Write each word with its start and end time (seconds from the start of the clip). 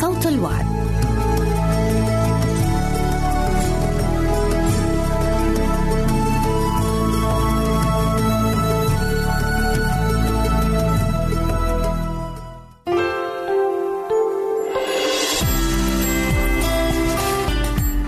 صوت 0.00 0.26
الوعد. 0.26 0.66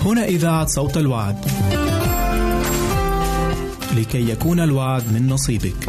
هنا 0.04 0.24
إذاعة 0.24 0.66
صوت 0.66 0.96
الوعد. 0.96 1.36
لكي 3.96 4.30
يكون 4.30 4.60
الوعد 4.60 5.12
من 5.12 5.28
نصيبك. 5.28 5.88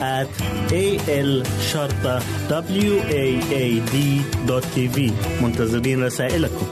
at 0.00 0.28
a 0.72 0.98
l 1.08 1.42
شرطة 1.72 2.18
w 2.48 2.92
a 3.22 3.26
a 3.52 3.66
d 3.92 3.96
دوت 4.46 4.64
تي 4.74 4.88
في 4.88 5.12
منتظرين 5.42 6.04
رسائلكم 6.04 6.66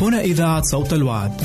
هنا 0.00 0.20
إذاعة 0.20 0.62
صوت 0.62 0.92
الوعد. 0.92 1.42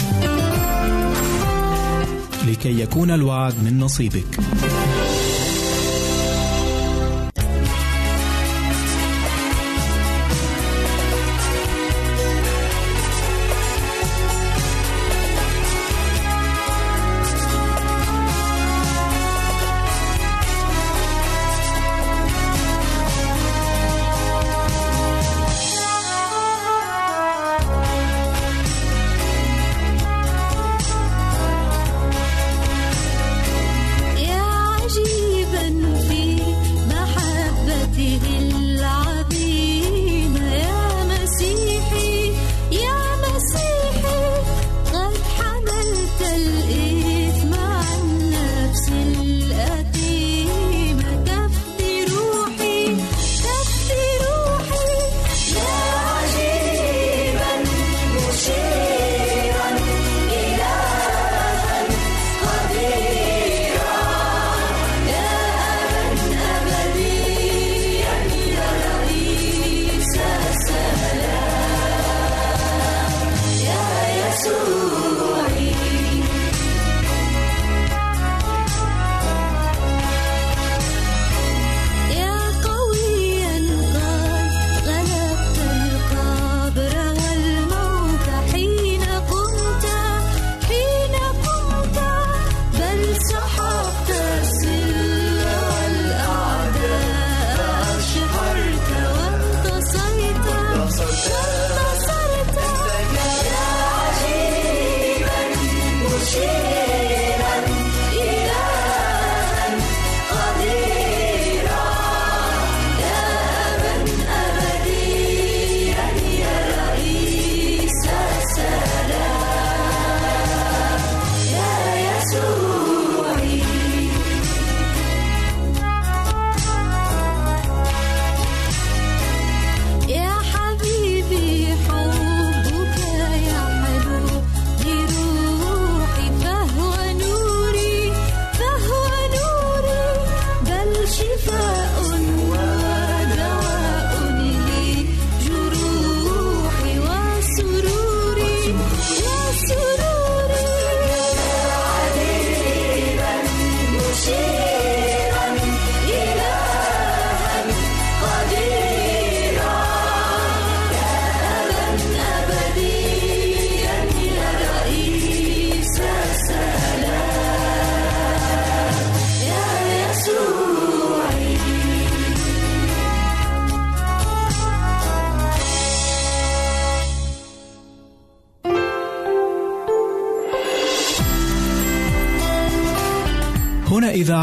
لكي 2.48 2.82
يكون 2.82 3.12
الوعد 3.12 3.54
من 3.64 3.80
نصيبك. 3.80 4.40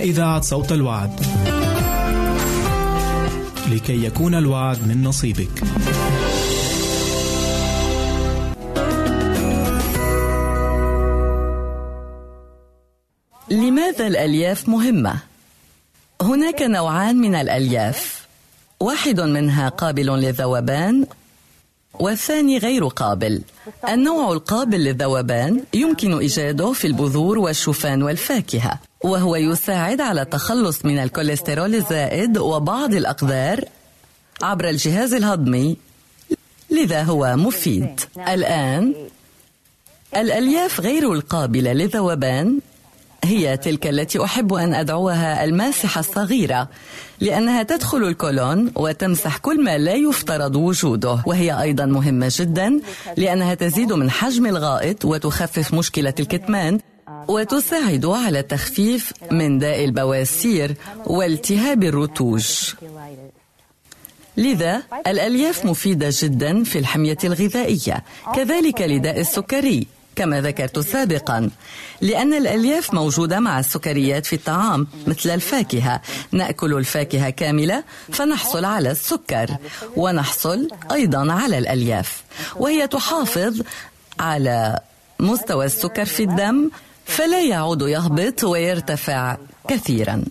إذاعة 0.00 0.40
صوت 0.40 0.72
الوعد. 0.72 1.20
لكي 3.70 4.04
يكون 4.04 4.34
الوعد 4.34 4.88
من 4.88 5.04
نصيبك. 5.04 5.62
لماذا 13.50 14.06
الألياف 14.06 14.68
مهمة؟ 14.68 15.18
هناك 16.22 16.62
نوعان 16.62 17.16
من 17.16 17.34
الألياف 17.34 18.26
واحد 18.80 19.20
منها 19.20 19.68
قابل 19.68 20.06
للذوبان 20.06 21.06
والثاني 22.00 22.58
غير 22.58 22.86
قابل. 22.86 23.42
النوع 23.88 24.32
القابل 24.32 24.78
للذوبان 24.78 25.60
يمكن 25.74 26.18
إيجاده 26.18 26.72
في 26.72 26.86
البذور 26.86 27.38
والشوفان 27.38 28.02
والفاكهة 28.02 28.78
وهو 29.04 29.36
يساعد 29.36 30.00
على 30.00 30.22
التخلص 30.22 30.84
من 30.84 30.98
الكوليسترول 30.98 31.74
الزائد 31.74 32.38
وبعض 32.38 32.94
الأقدار 32.94 33.64
عبر 34.42 34.68
الجهاز 34.68 35.14
الهضمي. 35.14 35.76
لذا 36.70 37.02
هو 37.02 37.36
مفيد. 37.36 38.00
الآن 38.28 38.94
الألياف 40.16 40.80
غير 40.80 41.12
القابلة 41.12 41.72
للذوبان 41.72 42.58
هي 43.24 43.56
تلك 43.56 43.86
التي 43.86 44.24
أحب 44.24 44.52
أن 44.54 44.74
أدعوها 44.74 45.44
الماسحة 45.44 46.00
الصغيرة 46.00 46.68
لأنها 47.20 47.62
تدخل 47.62 47.98
الكولون 48.04 48.72
وتمسح 48.76 49.36
كل 49.36 49.64
ما 49.64 49.78
لا 49.78 49.94
يفترض 49.94 50.56
وجوده 50.56 51.22
وهي 51.26 51.62
أيضا 51.62 51.86
مهمة 51.86 52.32
جدا 52.36 52.80
لأنها 53.16 53.54
تزيد 53.54 53.92
من 53.92 54.10
حجم 54.10 54.46
الغائط 54.46 55.04
وتخفف 55.04 55.74
مشكلة 55.74 56.14
الكتمان 56.20 56.78
وتساعد 57.28 58.06
على 58.06 58.38
التخفيف 58.38 59.12
من 59.30 59.58
داء 59.58 59.84
البواسير 59.84 60.74
والتهاب 61.06 61.84
الرتوج. 61.84 62.46
لذا 64.36 64.82
الألياف 65.06 65.64
مفيدة 65.64 66.08
جدا 66.12 66.64
في 66.64 66.78
الحمية 66.78 67.18
الغذائية 67.24 68.04
كذلك 68.34 68.82
لداء 68.82 69.20
السكري. 69.20 69.86
كما 70.20 70.40
ذكرت 70.40 70.78
سابقا 70.78 71.50
لأن 72.00 72.34
الألياف 72.34 72.94
موجودة 72.94 73.40
مع 73.40 73.60
السكريات 73.60 74.26
في 74.26 74.36
الطعام 74.36 74.86
مثل 75.06 75.30
الفاكهة. 75.30 76.00
نأكل 76.32 76.74
الفاكهة 76.74 77.30
كاملة 77.30 77.84
فنحصل 78.12 78.64
على 78.64 78.90
السكر 78.90 79.56
ونحصل 79.96 80.68
أيضا 80.92 81.32
على 81.32 81.58
الألياف. 81.58 82.22
وهي 82.56 82.86
تحافظ 82.86 83.62
على 84.20 84.80
مستوى 85.20 85.66
السكر 85.66 86.04
في 86.04 86.22
الدم 86.22 86.70
فلا 87.04 87.42
يعود 87.42 87.82
يهبط 87.82 88.44
ويرتفع 88.44 89.36
كثيرا. 89.68 90.24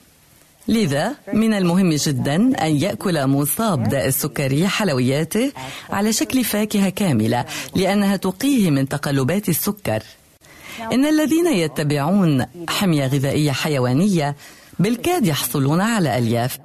لذا 0.70 1.16
من 1.34 1.54
المهم 1.54 1.94
جدا 1.94 2.36
أن 2.36 2.76
يأكل 2.76 3.28
مصاب 3.28 3.90
داء 3.90 4.08
السكري 4.08 4.68
حلوياته 4.68 5.52
على 5.90 6.14
شكل 6.14 6.44
فاكهة 6.44 6.90
كاملة 6.90 7.46
لأنها 7.76 8.16
تقيه 8.16 8.72
من 8.72 8.88
تقلبات 8.88 9.50
السكر. 9.50 10.04
إن 10.94 11.06
الذين 11.06 11.48
يتبعون 11.48 12.46
حمية 12.70 13.08
غذائية 13.08 13.52
حيوانية 13.52 14.36
بالكاد 14.80 15.26
يحصلون 15.26 15.82
على 15.82 16.18
ألياف. 16.18 16.60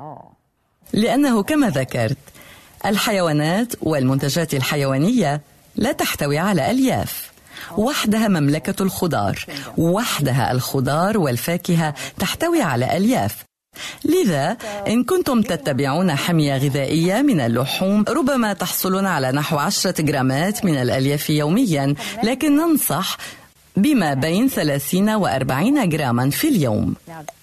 لأنه 0.93 1.43
كما 1.43 1.71
ذكرت 1.71 2.19
الحيوانات 2.87 3.73
والمنتجات 3.83 4.55
الحيوانية 4.55 5.41
لا 5.77 5.93
تحتوي 5.93 6.39
على 6.39 6.71
ألياف. 6.71 7.33
وحدها 7.77 8.29
مملكة 8.29 8.83
الخضار. 8.83 9.45
وحدها 9.79 10.53
الخضار 10.53 11.19
والفاكهة 11.19 11.95
تحتوي 12.19 12.63
على 12.63 12.97
ألياف. 12.97 13.45
لذا 14.05 14.57
إن 14.89 15.05
كنتم 15.05 15.43
تتبعون 15.43 16.15
حمية 16.15 16.57
غذائية 16.57 17.23
من 17.23 17.41
اللحوم 17.41 18.05
ربما 18.09 18.53
تحصلون 18.53 19.07
على 19.07 19.33
نحو 19.33 19.57
عشرة 19.57 20.03
جرامات 20.03 20.65
من 20.65 20.77
الألياف 20.77 21.31
يوميا 21.31 21.95
لكن 22.23 22.57
ننصح 22.57 23.19
بما 23.77 24.15
بين 24.15 24.49
30 24.49 25.15
و 25.15 25.27
40 25.27 25.89
جراما 25.89 26.31
في 26.31 26.49
اليوم. 26.49 26.95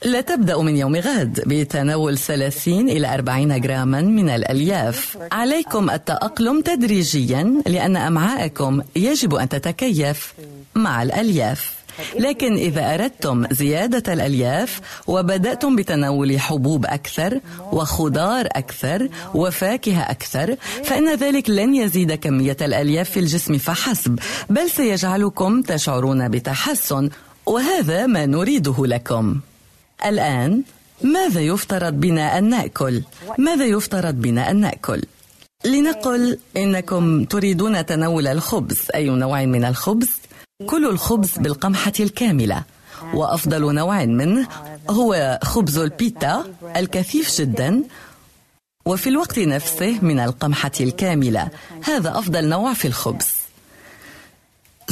لا 0.05 0.21
تبدأ 0.21 0.57
من 0.57 0.77
يوم 0.77 0.95
غد 0.95 1.43
بتناول 1.45 2.17
30 2.17 2.89
إلى 2.89 3.13
40 3.13 3.61
جراما 3.61 4.01
من 4.01 4.29
الألياف. 4.29 5.17
عليكم 5.31 5.89
التأقلم 5.89 6.61
تدريجيا 6.61 7.61
لأن 7.67 7.97
أمعاءكم 7.97 8.81
يجب 8.95 9.35
أن 9.35 9.49
تتكيف 9.49 10.33
مع 10.75 11.03
الألياف. 11.03 11.80
لكن 12.19 12.53
إذا 12.53 12.93
أردتم 12.93 13.45
زيادة 13.51 14.13
الألياف 14.13 14.81
وبدأتم 15.07 15.75
بتناول 15.75 16.39
حبوب 16.39 16.85
أكثر 16.85 17.39
وخضار 17.71 18.47
أكثر 18.51 19.09
وفاكهة 19.33 20.01
أكثر 20.01 20.55
فإن 20.83 21.15
ذلك 21.15 21.49
لن 21.49 21.75
يزيد 21.75 22.13
كمية 22.13 22.57
الألياف 22.61 23.09
في 23.09 23.19
الجسم 23.19 23.57
فحسب 23.57 24.19
بل 24.49 24.69
سيجعلكم 24.69 25.61
تشعرون 25.61 26.29
بتحسن 26.29 27.09
وهذا 27.45 28.05
ما 28.05 28.25
نريده 28.25 28.75
لكم 28.85 29.39
الآن 30.05 30.63
ماذا 31.03 31.41
يفترض 31.41 31.93
بنا 31.93 32.37
أن 32.37 32.49
نأكل؟ 32.49 33.01
ماذا 33.37 33.65
يفترض 33.65 34.15
بنا 34.15 34.51
أن 34.51 34.59
نأكل؟ 34.59 35.01
لنقل 35.65 36.37
إنكم 36.57 37.23
تريدون 37.23 37.85
تناول 37.85 38.27
الخبز 38.27 38.77
أي 38.95 39.09
نوع 39.09 39.45
من 39.45 39.65
الخبز 39.65 40.09
كلوا 40.67 40.91
الخبز 40.91 41.31
بالقمحة 41.37 41.93
الكاملة. 41.99 42.63
وأفضل 43.13 43.73
نوع 43.75 44.05
منه 44.05 44.47
هو 44.89 45.39
خبز 45.43 45.77
البيتا 45.77 46.45
الكثيف 46.75 47.41
جدا. 47.41 47.83
وفي 48.85 49.09
الوقت 49.09 49.39
نفسه 49.39 49.99
من 50.01 50.19
القمحة 50.19 50.71
الكاملة. 50.81 51.47
هذا 51.83 52.19
أفضل 52.19 52.49
نوع 52.49 52.73
في 52.73 52.87
الخبز. 52.87 53.27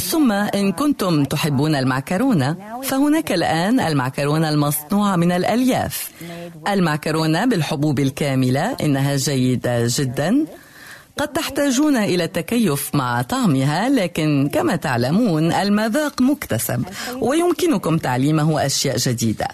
ثم 0.00 0.32
إن 0.32 0.72
كنتم 0.72 1.24
تحبون 1.24 1.74
المعكرونة 1.74 2.56
فهناك 2.82 3.32
الآن 3.32 3.80
المعكرونة 3.80 4.48
المصنوعة 4.48 5.16
من 5.16 5.32
الألياف. 5.32 6.10
المعكرونة 6.68 7.44
بالحبوب 7.44 8.00
الكاملة 8.00 8.76
إنها 8.80 9.16
جيدة 9.16 9.86
جدا. 9.86 10.46
قد 11.20 11.28
تحتاجون 11.28 11.96
إلى 11.96 12.24
التكيف 12.24 12.94
مع 12.94 13.22
طعمها 13.22 13.88
لكن 13.88 14.50
كما 14.52 14.76
تعلمون 14.76 15.52
المذاق 15.52 16.20
مكتسب 16.20 16.84
ويمكنكم 17.20 17.98
تعليمه 17.98 18.66
أشياء 18.66 18.96
جديدة. 18.96 19.48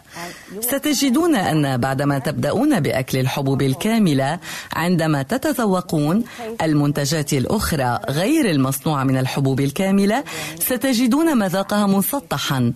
ستجدون 0.61 1.35
أن 1.37 1.77
بعدما 1.77 2.19
تبدأون 2.19 2.81
بأكل 2.81 3.19
الحبوب 3.19 3.63
الكاملة 3.63 4.39
عندما 4.73 5.23
تتذوقون 5.23 6.25
المنتجات 6.63 7.33
الأخرى 7.33 8.01
غير 8.11 8.51
المصنوعة 8.51 9.05
من 9.05 9.17
الحبوب 9.19 9.61
الكاملة 9.61 10.25
ستجدون 10.61 11.39
مذاقها 11.39 11.87
مسطحا. 11.87 12.73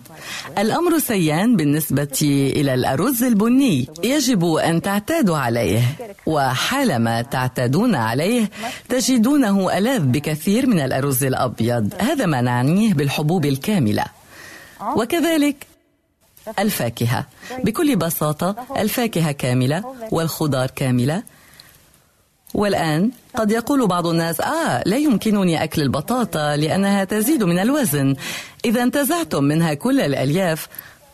الأمر 0.57 0.99
سيان 0.99 1.55
بالنسبة 1.55 2.19
إلى 2.55 2.73
الأرز 2.73 3.23
البني 3.23 3.87
يجب 4.03 4.53
أن 4.53 4.81
تعتادوا 4.81 5.37
عليه. 5.37 5.81
وحالما 6.25 7.21
تعتادون 7.21 7.95
عليه 7.95 8.49
تجدونه 8.89 9.77
ألذ 9.77 9.99
بكثير 9.99 10.67
من 10.67 10.79
الأرز 10.79 11.23
الأبيض. 11.23 11.93
هذا 11.99 12.25
ما 12.25 12.41
نعنيه 12.41 12.93
بالحبوب 12.93 13.45
الكاملة. 13.45 14.05
وكذلك 14.95 15.67
الفاكهة. 16.59 17.25
بكل 17.63 17.95
بساطة 17.95 18.55
الفاكهة 18.77 19.31
كاملة 19.31 19.95
والخضار 20.11 20.71
كاملة. 20.71 21.23
والآن 22.53 23.11
قد 23.35 23.51
يقول 23.51 23.87
بعض 23.87 24.07
الناس 24.07 24.41
آه 24.41 24.83
لا 24.85 24.97
يمكنني 24.97 25.63
أكل 25.63 25.81
البطاطا 25.81 26.55
لأنها 26.55 27.03
تزيد 27.03 27.43
من 27.43 27.59
الوزن. 27.59 28.15
إذا 28.65 28.83
انتزعتم 28.83 29.43
منها 29.43 29.73
كل 29.73 30.01
الألياف. 30.01 30.67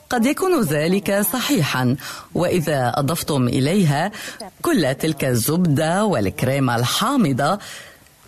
قد 0.10 0.26
يكون 0.26 0.62
ذلك 0.62 1.22
صحيحا. 1.34 1.96
وإذا 2.36 2.94
أضفتم 2.96 3.48
إليها 3.48 4.12
كل 4.62 4.96
تلك 4.96 5.26
الزبدة 5.26 6.06
والكريمة 6.06 6.76
الحامضة 6.76 7.60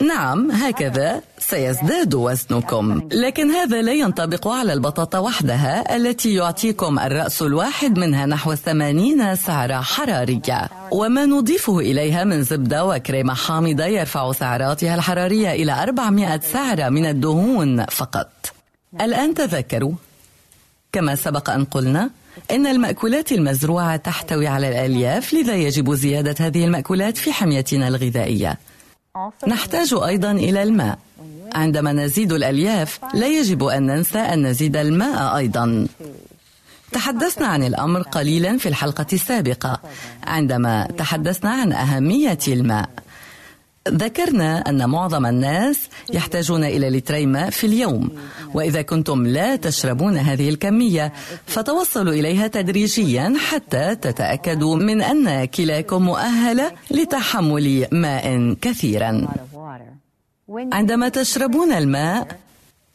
نعم 0.07 0.51
هكذا 0.51 1.21
سيزداد 1.39 2.13
وزنكم. 2.15 3.09
لكن 3.11 3.51
هذا 3.51 3.81
لا 3.81 3.93
ينطبق 3.93 4.47
على 4.47 4.73
البطاطا 4.73 5.19
وحدها 5.19 5.95
التي 5.95 6.33
يعطيكم 6.33 6.99
الرأس 6.99 7.41
الواحد 7.41 7.99
منها 7.99 8.25
نحو 8.25 8.55
80 8.55 9.35
سعرة 9.35 9.81
حرارية. 9.81 10.69
وما 10.91 11.25
نضيفه 11.25 11.79
إليها 11.79 12.23
من 12.23 12.43
زبدة 12.43 12.85
وكريمة 12.85 13.33
حامضة 13.33 13.85
يرفع 13.85 14.31
سعراتها 14.31 14.95
الحرارية 14.95 15.51
إلى 15.51 15.83
400 15.83 16.39
سعرة 16.53 16.89
من 16.89 17.05
الدهون 17.05 17.85
فقط. 17.85 18.29
الآن 19.01 19.33
تذكروا 19.33 19.91
كما 20.91 21.15
سبق 21.15 21.49
أن 21.49 21.65
قلنا 21.65 22.09
إن 22.51 22.67
المأكولات 22.67 23.31
المزروعة 23.31 23.95
تحتوي 23.95 24.47
على 24.47 24.69
الألياف 24.69 25.33
لذا 25.33 25.55
يجب 25.55 25.93
زيادة 25.93 26.35
هذه 26.39 26.65
المأكولات 26.65 27.17
في 27.17 27.31
حميتنا 27.31 27.87
الغذائية. 27.87 28.57
نحتاج 29.47 29.93
أيضا 29.93 30.31
إلى 30.31 30.63
الماء. 30.63 30.97
عندما 31.55 31.93
نزيد 31.93 32.31
الألياف 32.33 32.99
لا 33.13 33.27
يجب 33.27 33.63
أن 33.63 33.85
ننسى 33.85 34.19
أن 34.19 34.45
نزيد 34.47 34.77
الماء 34.77 35.37
أيضا. 35.37 35.87
تحدثنا 36.91 37.47
عن 37.47 37.63
الأمر 37.63 38.01
قليلا 38.01 38.57
في 38.57 38.69
الحلقة 38.69 39.05
السابقة 39.13 39.79
عندما 40.23 40.87
تحدثنا 40.97 41.49
عن 41.49 41.73
أهمية 41.73 42.39
الماء. 42.47 42.89
ذكرنا 43.87 44.69
أن 44.69 44.89
معظم 44.89 45.25
الناس 45.25 45.79
يحتاجون 46.13 46.63
إلى 46.63 46.89
لتري 46.89 47.25
ماء 47.25 47.49
في 47.49 47.67
اليوم 47.67 48.09
وإذا 48.53 48.81
كنتم 48.81 49.27
لا 49.27 49.55
تشربون 49.55 50.17
هذه 50.17 50.49
الكمية 50.49 51.13
فتوصلوا 51.47 52.13
إليها 52.13 52.47
تدريجيا 52.47 53.33
حتى 53.49 53.95
تتأكدوا 53.95 54.75
من 54.75 55.01
أن 55.01 55.45
كلاكم 55.45 56.01
مؤهلة 56.01 56.71
لتحمل 56.91 57.87
ماء 57.91 58.53
كثيرا. 58.61 59.27
عندما 60.49 61.09
تشربون 61.09 61.71
الماء 61.71 62.39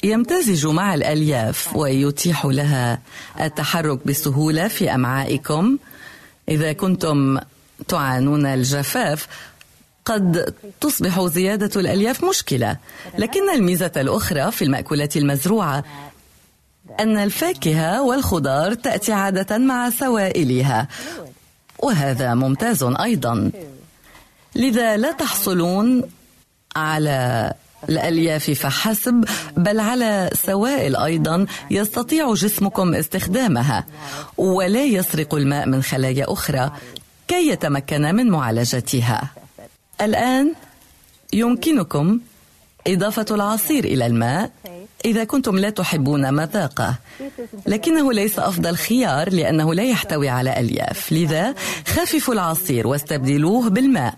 يمتزج 0.04 0.66
مع 0.66 0.94
الألياف 0.94 1.76
ويتيح 1.76 2.46
لها 2.46 2.98
التحرك 3.40 4.06
بسهولة 4.06 4.68
في 4.68 4.94
أمعائكم. 4.94 5.78
إذا 6.48 6.72
كنتم 6.72 7.38
تعانون 7.88 8.46
الجفاف 8.46 9.28
قد 10.04 10.54
تصبح 10.80 11.26
زيادة 11.26 11.80
الألياف 11.80 12.24
مشكلة. 12.24 12.76
لكن 13.18 13.50
الميزة 13.50 13.92
الأخرى 13.96 14.50
في 14.50 14.64
المأكولات 14.64 15.16
المزروعة 15.16 15.84
أن 17.00 17.18
الفاكهة 17.18 18.02
والخضار 18.02 18.74
تأتي 18.74 19.12
عادة 19.12 19.58
مع 19.58 19.90
سوائلها. 19.90 20.88
وهذا 21.78 22.34
ممتاز 22.34 22.82
أيضا. 22.82 23.50
لذا 24.54 24.96
لا 24.96 25.12
تحصلون 25.12 26.02
على 26.76 27.52
الألياف 27.88 28.50
فحسب 28.50 29.24
بل 29.56 29.80
على 29.80 30.30
سوائل 30.46 30.96
أيضا 30.96 31.46
يستطيع 31.70 32.34
جسمكم 32.34 32.94
استخدامها. 32.94 33.86
ولا 34.36 34.84
يسرق 34.84 35.34
الماء 35.34 35.66
من 35.66 35.82
خلايا 35.82 36.32
أخرى 36.32 36.72
كي 37.28 37.48
يتمكن 37.48 38.14
من 38.14 38.30
معالجتها. 38.30 39.43
الآن 40.04 40.52
يمكنكم 41.32 42.20
إضافة 42.86 43.26
العصير 43.30 43.84
إلى 43.84 44.06
الماء 44.06 44.50
إذا 45.04 45.24
كنتم 45.24 45.58
لا 45.58 45.70
تحبون 45.70 46.34
مذاقه. 46.34 46.94
لكنه 47.66 48.12
ليس 48.12 48.38
أفضل 48.38 48.76
خيار 48.76 49.32
لأنه 49.32 49.74
لا 49.74 49.82
يحتوي 49.82 50.28
على 50.28 50.60
ألياف. 50.60 51.12
لذا 51.12 51.54
خففوا 51.86 52.34
العصير 52.34 52.86
واستبدلوه 52.86 53.68
بالماء 53.68 54.14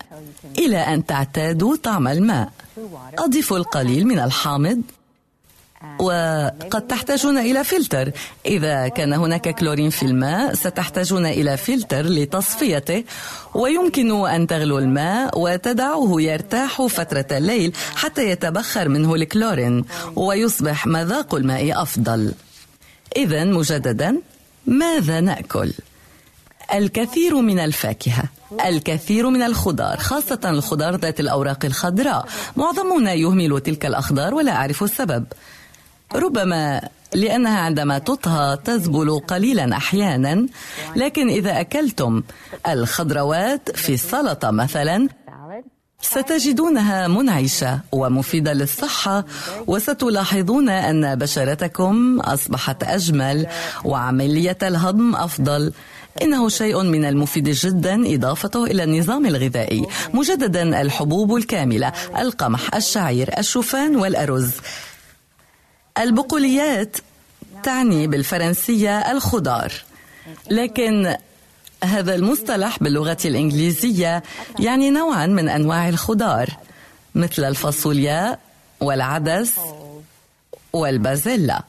إلى 0.59 0.77
أن 0.77 1.07
تعتادوا 1.07 1.77
طعم 1.77 2.09
الماء. 2.09 2.51
أضيفوا 3.19 3.57
القليل 3.57 4.07
من 4.07 4.19
الحامض 4.19 4.83
وقد 5.99 6.87
تحتاجون 6.89 7.39
إلى 7.39 7.65
فلتر. 7.65 8.11
إذا 8.47 8.89
كان 8.89 9.13
هناك 9.13 9.49
كلورين 9.55 9.91
في 9.91 10.03
الماء 10.03 10.55
ستحتاجون 10.55 11.27
إلى 11.27 11.57
فلتر 11.57 12.03
لتصفيته. 12.07 13.05
ويمكن 13.55 14.27
أن 14.27 14.47
تغلوا 14.47 14.81
الماء 14.81 15.39
وتدعوه 15.39 16.23
يرتاح 16.23 16.83
فترة 16.83 17.27
الليل 17.33 17.73
حتى 17.95 18.31
يتبخر 18.31 18.89
منه 18.89 19.15
الكلورين 19.15 19.85
ويصبح 20.17 20.87
مذاق 20.87 21.35
الماء 21.35 21.83
أفضل. 21.83 22.33
إذا 23.17 23.45
مجددا 23.45 24.21
ماذا 24.67 25.21
نأكل؟ 25.21 25.73
الكثير 26.75 27.37
من 27.41 27.59
الفاكهة 27.59 28.25
الكثير 28.67 29.31
من 29.31 29.43
الخضار 29.43 29.97
خاصة 29.97 30.41
الخضار 30.45 30.97
ذات 30.97 31.21
الأوراق 31.21 31.65
الخضراء. 31.65 32.27
معظمنا 32.57 33.13
يهمل 33.13 33.61
تلك 33.61 33.87
الأخضار 33.87 34.35
ولا 34.35 34.53
أعرف 34.53 34.83
السبب. 34.83 35.25
ربما 36.15 36.89
لأنها 37.15 37.59
عندما 37.59 37.99
تطهى 37.99 38.59
تذبل 38.65 39.19
قليلا 39.19 39.77
أحيانا 39.77 40.47
لكن 40.97 41.29
إذا 41.29 41.61
أكلتم 41.61 42.23
الخضروات 42.69 43.77
في 43.77 43.95
السلطة 43.95 44.51
مثلا 44.51 45.09
ستجدونها 46.01 47.09
منعشة 47.09 47.81
ومفيدة 47.93 48.53
للصحة 48.53 49.25
وستلاحظون 49.67 50.69
أن 50.69 51.15
بشرتكم 51.15 52.21
أصبحت 52.21 52.85
أجمل 52.85 53.47
وعملية 53.85 54.59
الهضم 54.63 55.15
أفضل. 55.17 55.73
إنه 56.23 56.49
شيء 56.49 56.83
من 56.83 57.05
المفيد 57.05 57.49
جدا 57.49 58.15
إضافته 58.15 58.65
إلى 58.65 58.85
النظام 58.85 59.27
الغذائي 59.27 59.87
مجددا 60.15 60.81
الحبوب 60.81 61.37
الكاملة 61.37 61.93
القمح 62.19 62.75
الشعير 62.75 63.39
الشوفان 63.39 63.97
والأرز. 63.97 64.51
البقوليات 65.99 66.97
تعني 67.63 68.07
بالفرنسية 68.07 68.99
الخضار. 68.99 69.73
لكن 70.51 71.17
هذا 71.85 72.15
المصطلح 72.15 72.79
باللغة 72.81 73.17
الإنجليزية 73.25 74.23
يعني 74.59 74.91
نوعا 74.91 75.27
من 75.27 75.49
أنواع 75.49 75.89
الخضار 75.89 76.49
مثل 77.15 77.45
الفاصوليا 77.45 78.39
والعدس 78.81 79.53
والبازيلا. 80.73 81.63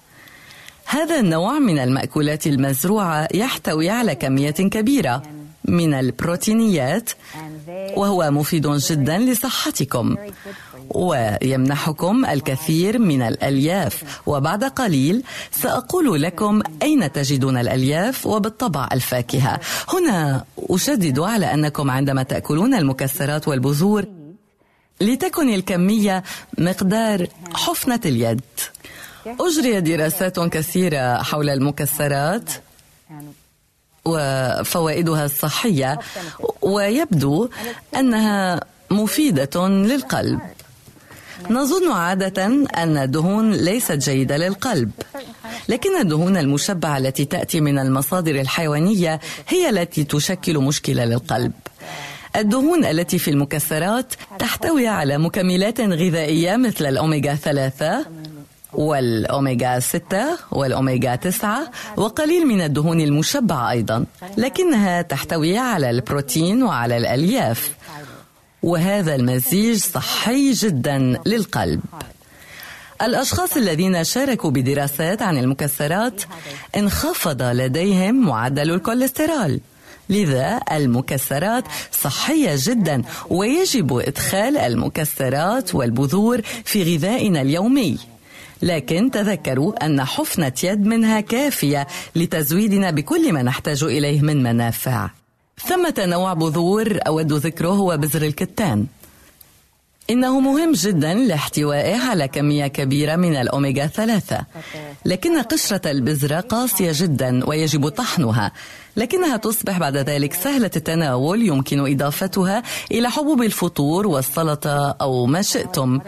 هذا 0.85 1.19
النوع 1.19 1.59
من 1.59 1.79
المأكولات 1.79 2.47
المزروعة 2.47 3.27
يحتوي 3.33 3.89
على 3.89 4.15
كمية 4.15 4.51
كبيرة 4.51 5.23
من 5.65 5.93
البروتينيات 5.93 7.09
وهو 7.95 8.31
مفيد 8.31 8.67
جدا 8.67 9.17
لصحتكم. 9.17 10.15
ويمنحكم 10.89 12.25
الكثير 12.25 12.99
من 12.99 13.21
الألياف 13.21 14.21
وبعد 14.25 14.63
قليل 14.63 15.23
سأقول 15.51 16.21
لكم 16.21 16.61
أين 16.81 17.11
تجدون 17.11 17.57
الألياف 17.57 18.25
وبالطبع 18.25 18.89
الفاكهة. 18.93 19.59
هنا 19.93 20.45
أشدد 20.69 21.19
على 21.19 21.53
أنكم 21.53 21.91
عندما 21.91 22.23
تأكلون 22.23 22.73
المكسرات 22.73 23.47
والبذور 23.47 24.05
لتكن 25.01 25.53
الكمية 25.53 26.23
مقدار 26.57 27.27
حفنة 27.53 27.99
اليد. 28.05 28.41
أجري 29.25 29.81
دراسات 29.81 30.39
كثيرة 30.39 31.23
حول 31.23 31.49
المكسرات 31.49 32.49
وفوائدها 34.05 35.25
الصحية 35.25 35.99
ويبدو 36.61 37.49
أنها 37.95 38.61
مفيدة 38.91 39.67
للقلب. 39.67 40.39
نظن 41.49 41.91
عادة 41.91 42.45
أن 42.77 42.97
الدهون 42.97 43.51
ليست 43.51 43.91
جيدة 43.91 44.37
للقلب، 44.37 44.91
لكن 45.69 45.97
الدهون 46.01 46.37
المشبعة 46.37 46.97
التي 46.97 47.25
تأتي 47.25 47.61
من 47.61 47.79
المصادر 47.79 48.41
الحيوانية 48.41 49.19
هي 49.47 49.69
التي 49.69 50.03
تشكل 50.03 50.57
مشكلة 50.57 51.05
للقلب. 51.05 51.51
الدهون 52.35 52.85
التي 52.85 53.19
في 53.19 53.31
المكسرات 53.31 54.13
تحتوي 54.39 54.87
على 54.87 55.17
مكملات 55.17 55.81
غذائية 55.81 56.55
مثل 56.55 56.85
الأوميغا 56.85 57.35
3 57.35 58.05
والأوميغا 58.73 59.79
6 59.79 60.37
والأوميغا 60.51 61.15
9 61.15 61.71
وقليل 61.97 62.47
من 62.47 62.61
الدهون 62.61 63.01
المشبعة 63.01 63.71
أيضا 63.71 64.05
لكنها 64.37 65.01
تحتوي 65.01 65.57
على 65.57 65.89
البروتين 65.89 66.63
وعلى 66.63 66.97
الألياف 66.97 67.71
وهذا 68.63 69.15
المزيج 69.15 69.77
صحي 69.77 70.51
جدا 70.51 71.19
للقلب. 71.25 71.81
الأشخاص 73.01 73.57
الذين 73.57 74.03
شاركوا 74.03 74.51
بدراسات 74.51 75.21
عن 75.21 75.37
المكسرات 75.37 76.21
انخفض 76.77 77.41
لديهم 77.41 78.25
معدل 78.25 78.71
الكوليسترول. 78.71 79.59
لذا 80.09 80.59
المكسرات 80.71 81.63
صحية 82.01 82.55
جدا 82.57 83.03
ويجب 83.29 83.93
إدخال 83.93 84.57
المكسرات 84.57 85.75
والبذور 85.75 86.41
في 86.41 86.95
غذائنا 86.95 87.41
اليومي. 87.41 87.97
لكن 88.61 89.11
تذكروا 89.11 89.85
أن 89.85 90.03
حفنة 90.03 90.53
يد 90.63 90.85
منها 90.85 91.19
كافية 91.19 91.87
لتزويدنا 92.15 92.91
بكل 92.91 93.33
ما 93.33 93.43
نحتاج 93.43 93.83
إليه 93.83 94.21
من 94.21 94.43
منافع. 94.43 95.09
ثمة 95.65 95.93
نوع 95.99 96.33
بذور 96.33 96.99
أود 97.07 97.33
ذكره 97.33 97.69
هو 97.69 97.97
بذر 97.97 98.21
الكتان. 98.21 98.85
إنه 100.09 100.39
مهم 100.39 100.71
جدا 100.71 101.13
لاحتوائه 101.13 101.97
على 102.09 102.27
كمية 102.27 102.67
كبيرة 102.67 103.15
من 103.15 103.35
الأوميغا 103.35 103.87
ثلاثة. 103.87 104.45
لكن 105.05 105.41
قشرة 105.41 105.91
البذرة 105.91 106.39
قاسية 106.39 106.91
جدا 106.93 107.49
ويجب 107.49 107.89
طحنها. 107.89 108.51
لكنها 108.97 109.37
تصبح 109.37 109.77
بعد 109.77 109.97
ذلك 109.97 110.33
سهلة 110.33 110.71
التناول 110.75 111.47
يمكن 111.47 111.91
إضافتها 111.91 112.63
إلى 112.91 113.09
حبوب 113.09 113.41
الفطور 113.41 114.07
والسلطة 114.07 114.95
أو 115.01 115.25
ما 115.25 115.41
شئتم. 115.41 115.99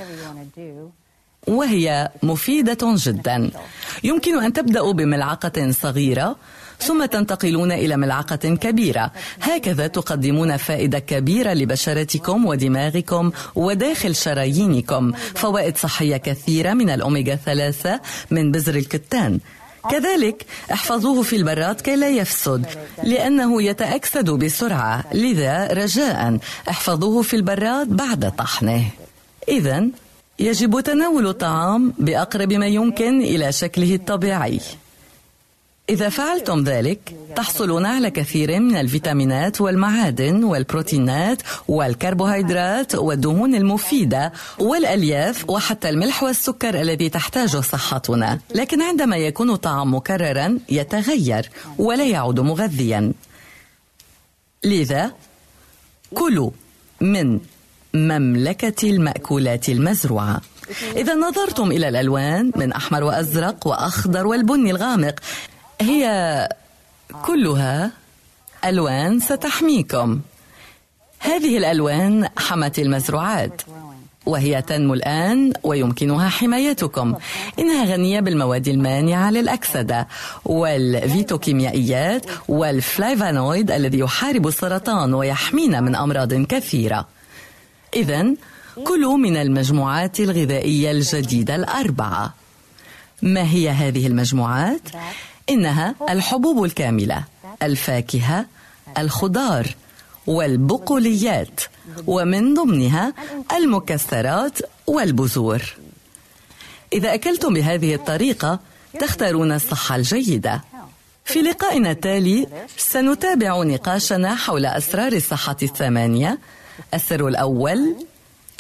وهي 1.48 2.10
مفيدة 2.24 2.78
جدا. 2.82 3.52
يمكن 4.04 4.44
أن 4.44 4.54
تبدأوا 4.54 4.94
بملعقة 4.94 5.72
صغيرة 5.72 6.36
ثم 6.82 7.06
تنتقلون 7.06 7.72
إلى 7.72 7.98
ملعقة 7.98 8.36
كبيرة. 8.36 9.12
هكذا 9.42 9.88
تقدمون 9.88 10.58
فائدة 10.58 11.00
كبيرة 11.00 11.54
لبشرتكم 11.54 12.46
ودماغكم 12.46 13.32
وداخل 13.56 14.16
شرايينكم. 14.16 15.12
فوائد 15.36 15.78
صحية 15.78 16.18
كثيرة 16.18 16.74
من 16.74 16.90
الأوميغا 16.90 17.36
ثلاثة 17.36 18.02
من 18.32 18.52
بذر 18.52 18.76
الكتان. 18.76 19.40
كذلك 19.92 20.46
احفظوه 20.72 21.24
في 21.24 21.36
البراد 21.36 21.82
كي 21.82 21.96
لا 21.96 22.10
يفسد 22.10 22.66
لأنه 23.04 23.62
يتأكسد 23.62 24.30
بسرعة. 24.30 25.04
لذا 25.14 25.68
رجاء 25.68 26.38
احفظوه 26.70 27.22
في 27.22 27.36
البراد 27.36 27.88
بعد 27.88 28.32
طحنه. 28.38 28.84
إذا 29.48 29.88
يجب 30.40 30.80
تناول 30.80 31.28
الطعام 31.28 31.94
بأقرب 32.00 32.54
ما 32.54 32.68
يمكن 32.68 33.22
إلى 33.22 33.52
شكله 33.52 33.96
الطبيعي. 33.96 34.60
إذا 35.90 36.10
فعلتم 36.10 36.64
ذلك 36.64 37.16
تحصلون 37.36 37.86
على 37.86 38.12
كثير 38.12 38.60
من 38.60 38.76
الفيتامينات 38.76 39.62
والمعادن 39.62 40.44
والبروتينات 40.44 41.42
والكربوهيدرات 41.68 42.96
والدهون 42.96 43.56
المفيدة 43.56 44.34
والألياف 44.60 45.50
وحتى 45.50 45.90
الملح 45.90 46.24
والسكر 46.24 46.82
الذي 46.82 47.10
تحتاجه 47.10 47.62
صحتنا. 47.62 48.40
لكن 48.56 48.82
عندما 48.82 49.18
يكون 49.18 49.50
الطعام 49.50 49.94
مكررا 49.94 50.60
يتغير 50.70 51.50
ولا 51.78 52.06
يعود 52.06 52.40
مغذيا. 52.40 53.14
لذا 54.64 55.12
كلوا 56.14 56.52
من 57.02 57.40
مملكة 57.94 58.90
المأكولات 58.90 59.70
المزروعة. 59.70 60.42
إذا 60.96 61.16
نظرتم 61.16 61.72
إلى 61.72 61.90
الألوان 61.90 62.52
من 62.56 62.74
أحمر 62.74 63.04
وأزرق 63.04 63.68
وأخضر 63.68 64.28
والبني 64.28 64.72
الغامق 64.72 65.20
هي 65.82 66.50
كلها 67.26 67.92
ألوان 68.66 69.20
ستحميكم. 69.20 70.20
هذه 71.20 71.58
الألوان 71.58 72.28
حمت 72.38 72.80
المزروعات 72.80 73.62
وهي 74.26 74.62
تنمو 74.62 74.94
الآن 74.94 75.54
ويمكنها 75.64 76.30
حمايتكم. 76.30 77.16
إنها 77.60 77.86
غنية 77.86 78.20
بالمواد 78.20 78.68
المانعة 78.68 79.32
للأكسدة 79.32 80.08
والفيتوكيميائيات 80.46 82.26
والفلايفانويد 82.48 83.72
الذي 83.72 84.00
يحارب 84.00 84.48
السرطان 84.48 85.14
ويحمينا 85.14 85.82
من 85.82 85.96
أمراض 85.96 86.34
كثيرة. 86.34 87.08
إذا 87.96 88.36
كلوا 88.84 89.18
من 89.18 89.38
المجموعات 89.38 90.20
الغذائية 90.20 90.92
الجديدة 90.92 91.56
الأربعة. 91.56 92.34
ما 93.22 93.44
هي 93.44 93.70
هذه 93.70 94.08
المجموعات؟ 94.08 94.82
إنها 95.50 95.96
الحبوب 96.10 96.64
الكاملة 96.64 97.24
الفاكهة 97.64 98.46
الخضار 98.98 99.76
والبقوليات 100.28 101.62
ومن 102.08 102.54
ضمنها 102.54 103.14
المكسرات 103.54 104.60
والبذور. 104.88 105.62
إذا 106.94 107.14
أكلتم 107.14 107.54
بهذه 107.54 107.96
الطريقة 107.96 108.60
تختارون 109.00 109.52
الصحة 109.52 109.96
الجيدة. 109.96 110.64
في 111.26 111.42
لقائنا 111.42 111.92
التالي 111.92 112.48
سنتابع 112.78 113.64
نقاشنا 113.64 114.36
حول 114.36 114.66
أسرار 114.66 115.14
الصحة 115.14 115.58
الثمانية. 115.64 116.40
السر 116.94 117.28
الأول 117.28 117.96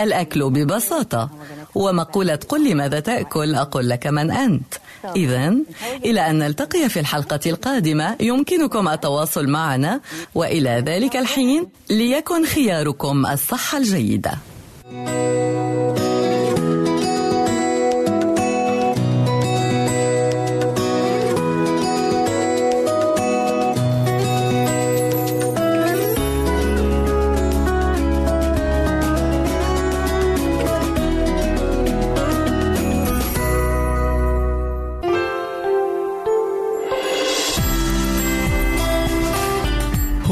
الأكل 0.01 0.49
ببساطة. 0.49 1.29
ومقولة 1.75 2.39
قل 2.49 2.63
لي 2.63 2.73
ماذا 2.73 2.99
تأكل؟ 2.99 3.55
أقول 3.55 3.89
لك 3.89 4.07
من 4.07 4.31
أنت. 4.31 4.73
إذا 5.15 5.55
إلى 6.05 6.29
أن 6.29 6.39
نلتقي 6.39 6.89
في 6.89 6.99
الحلقة 6.99 7.39
القادمة 7.45 8.15
يمكنكم 8.19 8.87
التواصل 8.87 9.47
معنا. 9.47 10.01
وإلى 10.35 10.83
ذلك 10.85 11.15
الحين 11.15 11.67
ليكن 11.89 12.45
خياركم 12.45 13.25
الصحة 13.25 13.77
الجيدة. 13.77 14.31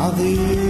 Mother 0.00 0.69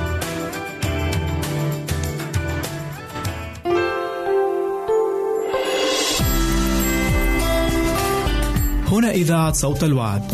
إذاعة 9.11 9.53
صوت 9.53 9.83
الوعد. 9.83 10.31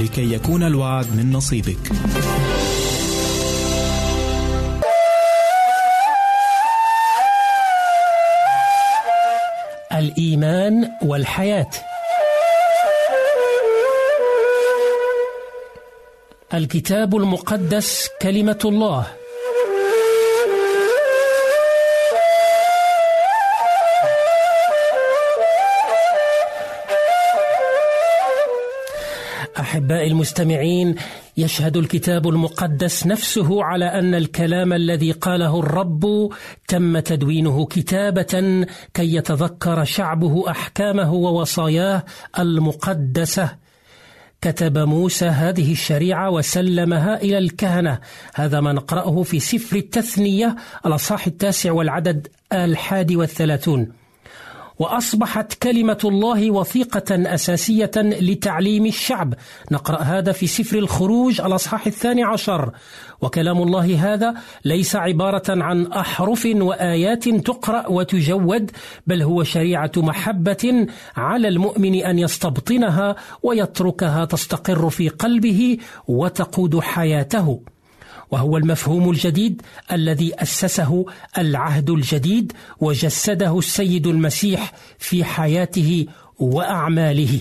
لكي 0.00 0.32
يكون 0.32 0.62
الوعد 0.62 1.06
من 1.16 1.32
نصيبك. 1.32 1.78
الإيمان 9.92 10.90
والحياة 11.02 11.70
الكتاب 16.54 17.16
المقدس 17.16 18.08
كلمة 18.22 18.58
الله 18.64 19.06
أحبائي 29.68 30.06
المستمعين 30.06 30.94
يشهد 31.36 31.76
الكتاب 31.76 32.28
المقدس 32.28 33.06
نفسه 33.06 33.64
على 33.64 33.84
أن 33.84 34.14
الكلام 34.14 34.72
الذي 34.72 35.12
قاله 35.12 35.60
الرب 35.60 36.30
تم 36.68 36.98
تدوينه 36.98 37.66
كتابة 37.66 38.66
كي 38.94 39.14
يتذكر 39.14 39.84
شعبه 39.84 40.50
أحكامه 40.50 41.14
ووصاياه 41.14 42.04
المقدسة. 42.38 43.56
كتب 44.40 44.78
موسى 44.78 45.26
هذه 45.26 45.72
الشريعة 45.72 46.30
وسلمها 46.30 47.22
إلى 47.22 47.38
الكهنة. 47.38 47.98
هذا 48.34 48.60
ما 48.60 48.72
نقرأه 48.72 49.22
في 49.22 49.40
سفر 49.40 49.76
التثنية 49.76 50.56
الأصحاح 50.86 51.26
التاسع 51.26 51.72
والعدد 51.72 52.28
الحادي 52.52 53.16
والثلاثون. 53.16 53.92
وأصبحت 54.78 55.54
كلمة 55.54 55.98
الله 56.04 56.50
وثيقة 56.50 57.34
أساسية 57.34 57.90
لتعليم 57.96 58.86
الشعب. 58.86 59.34
نقرأ 59.70 60.02
هذا 60.02 60.32
في 60.32 60.46
سفر 60.46 60.78
الخروج 60.78 61.40
الأصحاح 61.40 61.86
الثاني 61.86 62.22
عشر. 62.22 62.72
وكلام 63.20 63.62
الله 63.62 64.14
هذا 64.14 64.34
ليس 64.64 64.96
عبارة 64.96 65.42
عن 65.48 65.86
أحرف 65.86 66.48
وآيات 66.54 67.28
تقرأ 67.28 67.88
وتجود 67.88 68.70
بل 69.06 69.22
هو 69.22 69.42
شريعة 69.42 69.92
محبة 69.96 70.86
على 71.16 71.48
المؤمن 71.48 71.94
أن 71.94 72.18
يستبطنها 72.18 73.16
ويتركها 73.42 74.24
تستقر 74.24 74.90
في 74.90 75.08
قلبه 75.08 75.78
وتقود 76.08 76.80
حياته. 76.80 77.60
وهو 78.30 78.56
المفهوم 78.56 79.10
الجديد 79.10 79.62
الذي 79.92 80.42
أسسه 80.42 81.06
العهد 81.38 81.90
الجديد 81.90 82.52
وجسده 82.80 83.58
السيد 83.58 84.06
المسيح 84.06 84.72
في 84.98 85.24
حياته 85.24 86.06
وأعماله. 86.38 87.40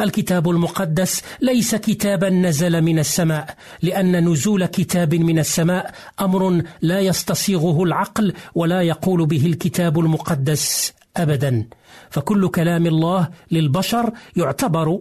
الكتاب 0.00 0.50
المقدس 0.50 1.22
ليس 1.40 1.74
كتابا 1.74 2.30
نزل 2.30 2.82
من 2.82 2.98
السماء 2.98 3.56
لأن 3.82 4.28
نزول 4.28 4.66
كتاب 4.66 5.14
من 5.14 5.38
السماء 5.38 5.94
أمر 6.20 6.62
لا 6.82 7.00
يستصيغه 7.00 7.82
العقل 7.82 8.32
ولا 8.54 8.82
يقول 8.82 9.26
به 9.26 9.46
الكتاب 9.46 9.98
المقدس 9.98 10.92
ابدا. 11.16 11.66
فكل 12.10 12.48
كلام 12.48 12.86
الله 12.86 13.28
للبشر 13.50 14.12
يعتبر 14.36 14.98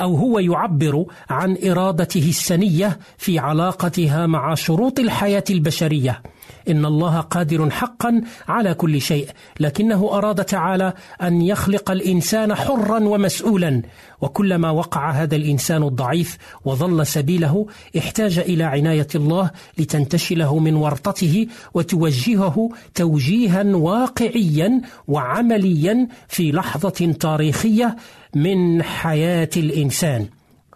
أو 0.00 0.14
هو 0.16 0.38
يعبر 0.38 1.04
عن 1.30 1.56
إرادته 1.64 2.28
السنية 2.28 2.98
في 3.18 3.38
علاقتها 3.38 4.26
مع 4.26 4.54
شروط 4.54 4.98
الحياة 4.98 5.44
البشرية. 5.50 6.22
إن 6.68 6.84
الله 6.84 7.20
قادر 7.20 7.70
حقا 7.70 8.20
على 8.48 8.74
كل 8.74 9.00
شيء 9.00 9.28
لكنه 9.60 10.10
أراد 10.12 10.44
تعالى 10.44 10.92
أن 11.22 11.42
يخلق 11.42 11.90
الإنسان 11.90 12.54
حرا 12.54 12.98
ومسؤولا. 12.98 13.82
وكلما 14.20 14.70
وقع 14.70 15.10
هذا 15.10 15.36
الإنسان 15.36 15.82
الضعيف 15.82 16.38
وظل 16.64 17.06
سبيله 17.06 17.66
احتاج 17.98 18.38
إلى 18.38 18.64
عناية 18.64 19.06
الله 19.14 19.50
لتنتشله 19.78 20.58
من 20.58 20.74
ورطته 20.74 21.46
وتوجهه 21.74 22.68
توجيها 22.94 23.62
واقعيا 23.62 24.80
وعمليا 25.08 26.08
في 26.28 26.52
لحظة 26.52 27.14
تاريخية 27.20 27.96
من 28.34 28.82
حياة 28.82 29.50
الإنسان. 29.56 30.28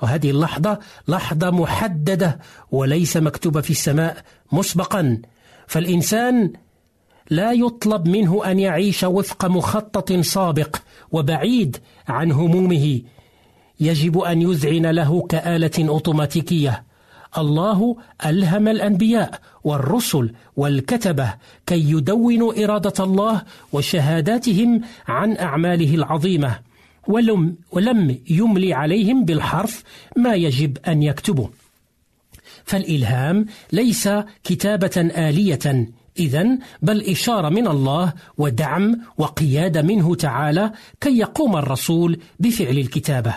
وهذه 0.02 0.30
اللحظة 0.30 0.78
لحظة 1.08 1.50
محددة 1.50 2.38
وليس 2.70 3.16
مكتوبة 3.16 3.60
في 3.60 3.70
السماء 3.70 4.16
مسبقا. 4.52 5.18
فالإنسان 5.66 6.52
لا 7.30 7.52
يطلب 7.52 8.08
منه 8.08 8.50
أن 8.50 8.58
يعيش 8.58 9.04
وفق 9.04 9.46
مخطط 9.46 10.12
سابق 10.12 10.76
وبعيد 11.12 11.76
عن 12.08 12.32
همومه. 12.32 13.00
يجب 13.80 14.18
أن 14.18 14.42
يذعن 14.42 14.86
له 14.86 15.26
كآلة 15.26 15.88
أوتوماتيكية. 15.88 16.84
الله 17.38 17.96
ألهم 18.26 18.68
الأنبياء 18.68 19.40
والرسل 19.64 20.32
والكتبة 20.56 21.34
كي 21.66 21.90
يدونوا 21.90 22.64
إرادة 22.64 23.04
الله 23.04 23.42
وشهاداتهم 23.72 24.80
عن 25.08 25.36
أعماله 25.36 25.94
العظيمة. 25.94 26.58
ولم, 27.08 27.56
ولم 27.72 28.18
يملي 28.30 28.74
عليهم 28.74 29.24
بالحرف 29.24 29.82
ما 30.16 30.34
يجب 30.34 30.78
أن 30.88 31.02
يكتبوا. 31.02 31.48
فالإلهام 32.64 33.46
ليس 33.72 34.08
كتابة 34.44 35.10
آلية 35.16 35.88
اذا 36.18 36.58
بل 36.82 37.00
إشارة 37.00 37.48
من 37.48 37.66
الله 37.66 38.12
ودعم 38.38 39.00
وقياده 39.18 39.82
منه 39.82 40.14
تعالى 40.14 40.72
كي 41.00 41.18
يقوم 41.18 41.56
الرسول 41.56 42.18
بفعل 42.40 42.78
الكتابة. 42.78 43.34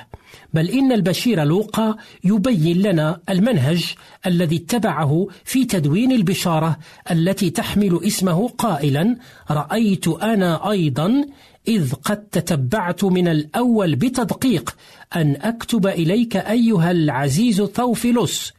بل 0.53 0.69
إن 0.69 0.91
البشير 0.91 1.43
لوقا 1.43 1.95
يبين 2.23 2.82
لنا 2.82 3.19
المنهج 3.30 3.95
الذي 4.25 4.56
اتبعه 4.56 5.27
في 5.43 5.65
تدوين 5.65 6.12
البشارة 6.12 6.77
التي 7.12 7.49
تحمل 7.49 7.99
اسمه 8.03 8.47
قائلا 8.47 9.15
رأيت 9.51 10.08
أنا 10.08 10.71
أيضا 10.71 11.25
إذ 11.67 11.93
قد 11.93 12.17
تتبعت 12.17 13.03
من 13.03 13.27
الأول 13.27 13.95
بتدقيق 13.95 14.75
أن 15.15 15.36
أكتب 15.41 15.88
إليك 15.88 16.38
أيها 16.38 16.91
العزيز 16.91 17.62
ثوفيلوس 17.62 18.53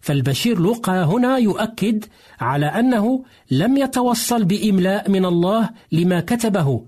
فالبشير 0.00 0.60
لوقا 0.60 1.04
هنا 1.04 1.38
يؤكد 1.38 2.04
على 2.40 2.66
أنه 2.66 3.24
لم 3.50 3.76
يتوصل 3.76 4.44
بإملاء 4.44 5.10
من 5.10 5.24
الله 5.24 5.70
لما 5.92 6.20
كتبه 6.20 6.84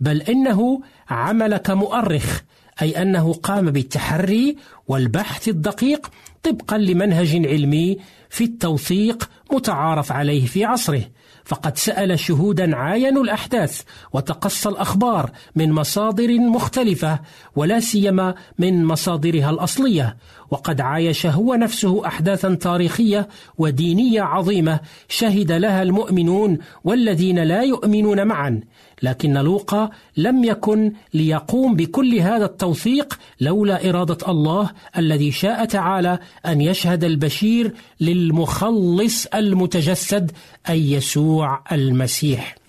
بل 0.00 0.22
إنه 0.22 0.80
عمل 1.08 1.56
كمؤرخ 1.56 2.40
أي 2.82 3.02
أنه 3.02 3.32
قام 3.32 3.70
بالتحري 3.70 4.56
والبحث 4.88 5.48
الدقيق 5.48 6.10
طبقا 6.42 6.78
لمنهج 6.78 7.46
علمي 7.46 7.98
في 8.30 8.44
التوثيق 8.44 9.30
متعارف 9.52 10.12
عليه 10.12 10.46
في 10.46 10.64
عصره. 10.64 11.04
فقد 11.50 11.78
سأل 11.78 12.18
شهودا 12.18 12.76
عاينوا 12.76 13.22
الأحداث 13.22 13.82
وتقصى 14.12 14.68
الأخبار 14.68 15.30
من 15.56 15.72
مصادر 15.72 16.38
مختلفة 16.38 17.20
ولا 17.56 17.80
سيما 17.80 18.34
من 18.58 18.84
مصادرها 18.84 19.50
الأصلية 19.50 20.16
وقد 20.50 20.80
عايش 20.80 21.26
هو 21.26 21.54
نفسه 21.54 22.06
أحداثا 22.06 22.54
تاريخية 22.54 23.28
ودينية 23.58 24.22
عظيمة 24.22 24.80
شهد 25.08 25.52
لها 25.52 25.82
المؤمنون 25.82 26.58
والذين 26.84 27.38
لا 27.38 27.62
يؤمنون 27.62 28.26
معا. 28.26 28.60
لكن 29.02 29.32
لوقا 29.32 29.90
لم 30.16 30.44
يكن 30.44 30.92
ليقوم 31.14 31.74
بكل 31.74 32.18
هذا 32.18 32.44
التوثيق 32.44 33.18
لولا 33.40 33.88
إرادة 33.88 34.18
الله 34.28 34.70
الذي 34.98 35.32
شاء 35.32 35.64
تعالى 35.64 36.18
أن 36.46 36.60
يشهد 36.60 37.04
البشير 37.04 37.74
للمخلص 38.00 39.26
المتجسد 39.26 40.32
أي 40.68 40.92
يسوع 40.92 41.64
المسيح. 41.72 42.60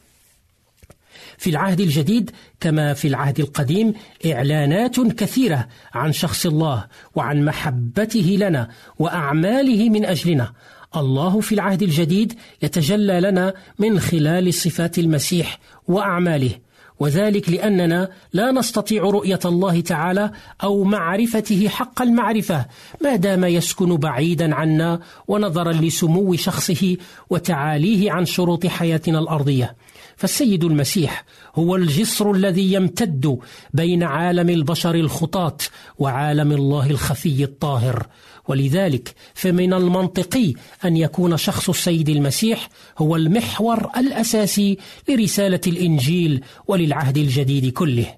في 1.38 1.50
العهد 1.50 1.80
الجديد 1.80 2.32
كما 2.60 2.94
في 2.94 3.08
العهد 3.08 3.40
القديم 3.40 3.94
إعلانات 4.26 5.00
كثيرة 5.00 5.68
عن 5.94 6.14
شخص 6.14 6.46
الله 6.46 6.86
وعن 7.16 7.46
محبته 7.46 8.38
لنا 8.40 8.70
وأعماله 9.00 9.90
من 9.90 10.06
أجلنا 10.06 10.52
الله 10.96 11.40
في 11.40 11.56
العهد 11.56 11.84
الجديد 11.84 12.34
يتجلى 12.62 13.22
لنا 13.22 13.54
من 13.80 14.00
خلال 14.00 14.54
صفات 14.54 15.00
المسيح 15.00 15.60
وأعماله. 15.88 16.52
وذلك 17.00 17.50
لأننا 17.50 18.10
لا 18.34 18.52
نستطيع 18.52 19.04
رؤية 19.04 19.40
الله 19.46 19.82
تعالى 19.82 20.32
أو 20.64 20.84
معرفته 20.84 21.68
حق 21.68 22.02
المعرفة 22.02 22.66
ما 23.04 23.16
دام 23.16 23.46
يسكن 23.46 23.98
بعيدا 23.98 24.56
عنا 24.56 25.00
ونظرا 25.28 25.72
لسمو 25.72 26.36
شخصه 26.36 26.98
وتعاليه 27.30 28.12
عن 28.12 28.26
شروط 28.26 28.68
حياتنا 28.68 29.20
الأرضية. 29.20 29.76
فالسيد 30.16 30.64
المسيح 30.64 31.26
هو 31.56 31.76
الجسر 31.76 32.32
الذي 32.32 32.74
يمتد 32.74 33.40
بين 33.74 34.04
عالم 34.04 34.50
البشر 34.50 34.96
الخطاة 34.96 35.58
وعالم 36.00 36.52
الله 36.52 36.90
الخفي 36.90 37.44
الطاهر. 37.44 38.08
ولذلك 38.52 39.16
فمن 39.34 39.74
المنطقي 39.74 40.54
أن 40.86 40.98
يكون 40.98 41.38
شخص 41.38 41.70
السيد 41.70 42.10
المسيح 42.10 42.70
هو 42.98 43.16
المحور 43.16 43.90
الأساسي 43.98 44.78
لرسالة 45.10 45.62
الإنجيل 45.68 46.44
وللعهد 46.68 47.18
الجديد 47.18 47.74
كله. 47.74 48.16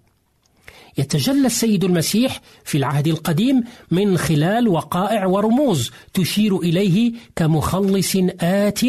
يتجلى 0.97 1.47
السيد 1.47 1.83
المسيح 1.83 2.41
في 2.63 2.77
العهد 2.77 3.07
القديم 3.07 3.63
من 3.91 4.17
خلال 4.17 4.67
وقائع 4.67 5.25
ورموز 5.25 5.91
تشير 6.13 6.57
إليه 6.57 7.13
كمخلص 7.35 8.15
آت 8.39 8.79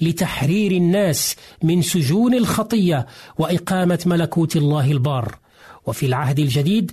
لتحرير 0.00 0.72
الناس 0.72 1.36
من 1.62 1.82
سجون 1.82 2.34
الخطية 2.34 3.06
وإقامة 3.38 3.98
ملكوت 4.06 4.56
الله 4.56 4.90
البار. 4.92 5.38
وفي 5.86 6.06
العهد 6.06 6.38
الجديد 6.38 6.92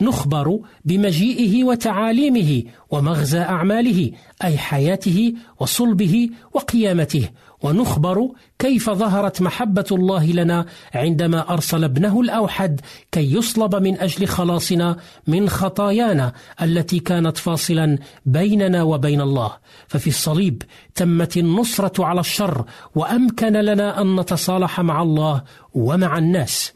نخبر 0.00 0.58
بمجيئه 0.84 1.64
وتعاليمه 1.64 2.62
ومغزى 2.90 3.38
أعماله 3.38 4.10
أي 4.44 4.58
حياته 4.58 5.34
وصلبه 5.60 6.30
وقيامته. 6.52 7.28
ونخبر 7.62 8.28
كيف 8.58 8.90
ظهرت 8.90 9.42
محبة 9.42 9.84
الله 9.92 10.26
لنا 10.26 10.66
عندما 10.94 11.52
أرسل 11.52 11.84
ابنه 11.84 12.20
الأوحد 12.20 12.80
كي 13.12 13.34
يصلب 13.34 13.74
من 13.74 13.98
أجل 13.98 14.26
خلاصنا 14.26 14.96
من 15.26 15.48
خطايانا 15.48 16.32
التي 16.62 16.98
كانت 16.98 17.36
فاصلا 17.36 17.98
بيننا 18.26 18.82
وبين 18.82 19.20
الله. 19.20 19.52
ففي 19.88 20.06
الصليب 20.06 20.62
تمت 20.94 21.36
النصرة 21.36 22.04
على 22.04 22.20
الشر 22.20 22.64
وأمكن 22.94 23.52
لنا 23.52 24.00
أن 24.00 24.20
نتصالح 24.20 24.80
مع 24.80 25.02
الله 25.02 25.42
ومع 25.74 26.18
الناس. 26.18 26.72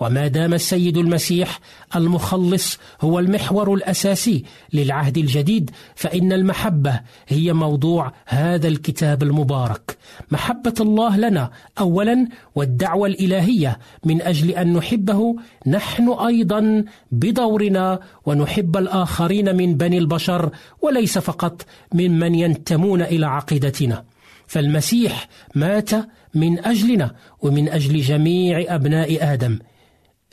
وما 0.00 0.26
دام 0.26 0.54
السيد 0.54 0.96
المسيح 0.96 1.60
المخلص 1.96 2.78
هو 3.00 3.18
المحور 3.18 3.74
الأساسي 3.74 4.44
للعهد 4.72 5.18
الجديد 5.18 5.70
فإن 5.94 6.32
المحبة 6.32 7.00
هي 7.28 7.52
موضوع 7.52 8.12
هذا 8.26 8.68
الكتاب 8.68 9.22
المبارك. 9.22 9.96
محبة 10.30 10.74
الله 10.80 11.16
لنا 11.16 11.50
اولا 11.78 12.28
والدعوة 12.54 13.08
الإلهية 13.08 13.78
من 14.04 14.22
أجل 14.22 14.50
أن 14.50 14.72
نحبه 14.72 15.36
نحن 15.66 16.08
أيضا 16.08 16.84
بدورنا 17.12 18.00
ونحب 18.26 18.76
الآخرين 18.76 19.56
من 19.56 19.74
بني 19.74 19.98
البشر 19.98 20.50
وليس 20.82 21.18
فقط 21.18 21.66
ممن 21.92 22.34
ينتمون 22.34 23.02
إلى 23.02 23.26
عقيدتنا. 23.26 24.04
فالمسيح 24.46 25.28
مات 25.54 25.90
من 26.34 26.64
أجلنا 26.64 27.14
ومن 27.42 27.68
أجل 27.68 28.00
جميع 28.00 28.74
أبناء 28.74 29.32
آدم. 29.32 29.58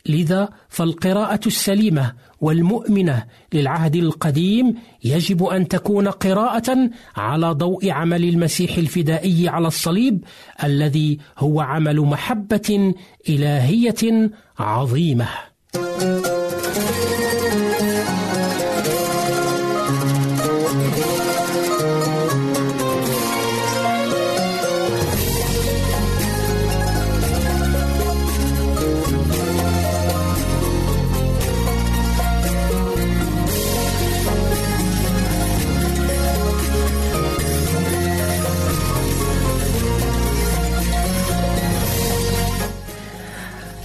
لذا 0.06 0.50
فالقراءة 0.70 1.40
السليمة 1.46 2.14
والمؤمنة 2.42 3.24
للعهد 3.54 3.96
القديم 3.96 4.76
يجب 5.04 5.44
أن 5.44 5.68
تكون 5.68 6.08
قراءة 6.08 6.90
على 7.16 7.52
ضوء 7.52 7.90
عمل 7.90 8.24
المسيح 8.24 8.78
الفدائي 8.78 9.50
على 9.50 9.68
الصليب 9.68 10.24
الذي 10.64 11.20
هو 11.38 11.62
عمل 11.62 12.00
محبة 12.00 12.94
إلهية 13.30 14.32
عظيمة. 14.60 15.28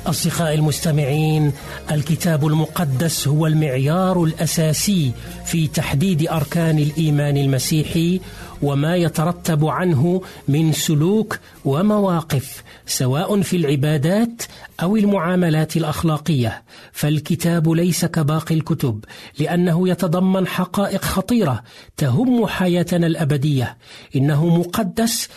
أصدقائي 0.07 0.55
المستمعين 0.55 1.53
الكتاب 1.91 2.47
المقدس 2.47 3.29
هو 3.29 3.47
المعيار 3.47 4.25
الأساسي 4.25 5.13
في 5.45 5.67
تحديد 5.67 6.29
أركان 6.29 6.79
الإيمان 6.79 7.37
المسيحي 7.37 8.21
وما 8.63 8.97
يترتب 8.97 9.65
عنه 9.67 10.23
من 10.49 10.73
سلوك 10.73 11.39
ومواقف 11.65 12.63
سواء 12.87 13.41
في 13.41 13.57
العبادات 13.57 14.43
أو 14.83 14.97
المعاملات 14.97 15.77
الأخلاقية. 15.77 16.63
فالكتاب 16.93 17.69
ليس 17.69 18.05
كباقي 18.05 18.55
الكتب 18.55 19.05
لأنه 19.39 19.89
يتضمن 19.89 20.47
حقائق 20.47 21.05
خطيرة 21.05 21.63
تهم 21.97 22.47
حياتنا 22.47 23.07
الأبدية. 23.07 23.77
إنه 24.17 24.47
مقدس 24.47 25.29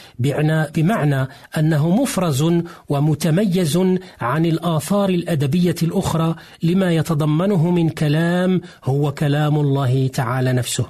بمعنى 0.76 1.28
أنه 1.58 1.89
مفرز 1.89 2.46
ومتميز 2.89 3.78
عن 4.22 4.46
الآثار 4.46 5.10
الأدبية 5.10 5.76
الأخرى 5.84 6.36
لما 6.64 6.91
يتضمنه 6.91 7.72
من 7.72 7.89
كلام 7.89 8.62
هو 8.84 9.12
كلام 9.12 9.60
الله 9.60 10.08
تعالى 10.08 10.54
نفسه. 10.54 10.86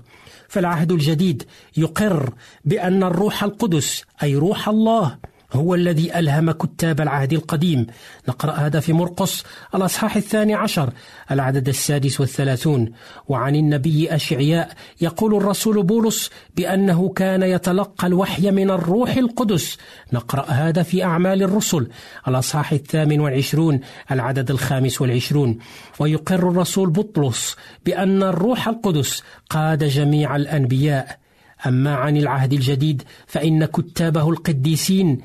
فالعهد 0.50 0.91
الجديد 0.91 1.43
يقر 1.78 2.34
بأن 2.66 3.04
الروح 3.04 3.43
القدس 3.43 4.04
أي 4.24 4.36
روح 4.36 4.70
الله 4.70 5.18
هو 5.54 5.76
الذي 5.76 6.20
ألهم 6.20 6.52
كتاب 6.52 7.02
العهد 7.02 7.34
القديم. 7.34 7.88
نقرأ 8.30 8.52
هذا 8.52 8.80
في 8.80 8.93
مرقس 8.93 9.43
الأصحاح 9.76 10.16
الثاني 10.16 10.54
عشر 10.54 10.89
العدد 11.32 11.68
السادس 11.68 12.20
والثلاثون. 12.20 12.91
وعن 13.28 13.56
النبي 13.56 14.16
أشعياء 14.16 14.74
يقول 15.02 15.36
الرسول 15.36 15.84
بولس 15.84 16.30
بأنه 16.56 17.10
كان 17.10 17.43
يتلقى 17.43 18.08
الوحي 18.08 18.52
من 18.52 18.72
الروح 18.72 19.10
القدس. 19.10 19.78
نقرأ 20.14 20.45
هذا 20.45 20.84
في 20.84 21.04
أعمال 21.04 21.43
الرسل. 21.43 21.88
الأصحاح 22.28 22.72
الثامن 22.72 23.20
والعشرون 23.20 23.80
العدد 24.12 24.52
الخامس 24.52 25.02
والعشرون. 25.02 25.58
ويقر 26.00 26.50
الرسول 26.50 26.89
بطرس 26.89 27.56
بأن 27.86 28.24
الروح 28.24 28.68
القدس 28.68 29.24
قاد 29.50 29.84
جميع 29.84 30.36
الأنبياء. 30.36 31.20
أما 31.68 31.95
عن 31.95 32.18
العهد 32.18 32.54
الجديد 32.54 33.04
فإن 33.28 33.66
كتابه 33.66 34.30
القديسين 34.30 35.22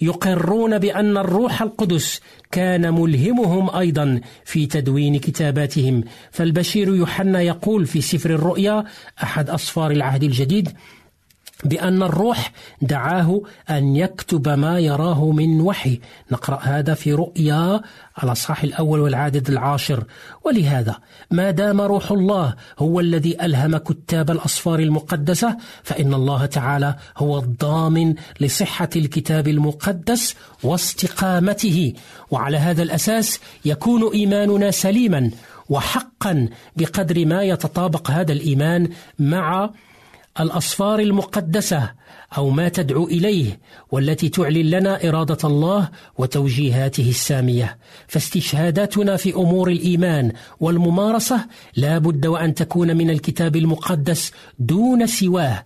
يقرون 0.00 0.78
بأن 0.78 1.16
الروح 1.16 1.62
القدس 1.62 2.20
كان 2.52 2.94
ملهمهم 2.94 3.76
أيضا 3.76 4.20
في 4.44 4.66
تدوين 4.66 5.18
كتاباتهم. 5.18 6.04
فالبشير 6.30 6.94
يوحنا 6.94 7.40
يقول 7.40 7.86
في 7.86 8.00
سفر 8.00 8.30
الرؤيا 8.30 8.84
أحد 9.22 9.50
اسفار 9.50 9.90
العهد 9.90 10.22
الجديد 10.22 10.72
بأن 11.64 12.02
الروح 12.02 12.52
دعاه 12.82 13.40
أن 13.70 13.96
يكتب 13.96 14.48
ما 14.48 14.78
يراه 14.78 15.30
من 15.30 15.60
وحي. 15.60 16.00
نقرأ 16.32 16.58
هذا 16.62 16.94
في 16.94 17.12
رؤيا 17.12 17.80
الأصحاح 18.22 18.62
الأول 18.62 19.00
والعدد 19.00 19.50
العاشر. 19.50 20.04
ولهذا 20.44 20.96
ما 21.30 21.50
دام 21.50 21.80
روح 21.80 22.12
الله 22.12 22.54
هو 22.78 23.00
الذي 23.00 23.44
ألهم 23.44 23.76
كتاب 23.76 24.30
الأصفار 24.30 24.78
المقدسة 24.78 25.56
فإن 25.82 26.14
الله 26.14 26.46
تعالى 26.46 26.96
هو 27.16 27.38
الضامن 27.38 28.14
لصحة 28.40 28.90
الكتاب 28.96 29.48
المقدس 29.48 30.34
واستقامته. 30.62 31.92
وعلى 32.30 32.56
هذا 32.56 32.82
الأساس 32.82 33.40
يكون 33.64 34.12
إيماننا 34.12 34.70
سليما 34.70 35.30
وحقا 35.68 36.48
بقدر 36.76 37.26
ما 37.26 37.42
يتطابق 37.42 38.10
هذا 38.10 38.32
الإيمان 38.32 38.88
مع 39.18 39.70
الأصفار 40.40 40.98
المقدسة 41.00 41.90
أو 42.36 42.50
ما 42.50 42.68
تدعو 42.68 43.06
إليه 43.06 43.60
والتي 43.90 44.28
تعلن 44.28 44.70
لنا 44.70 45.08
إرادة 45.08 45.38
الله 45.44 45.88
وتوجيهاته 46.18 47.08
السامية. 47.08 47.78
فاستشهاداتنا 48.08 49.16
في 49.16 49.34
أمور 49.34 49.70
الإيمان 49.70 50.32
والممارسة 50.60 51.46
لا 51.76 51.98
بد 51.98 52.26
وأن 52.26 52.54
تكون 52.54 52.96
من 52.96 53.10
الكتاب 53.10 53.56
المقدس 53.56 54.32
دون 54.58 55.06
سواه 55.06 55.64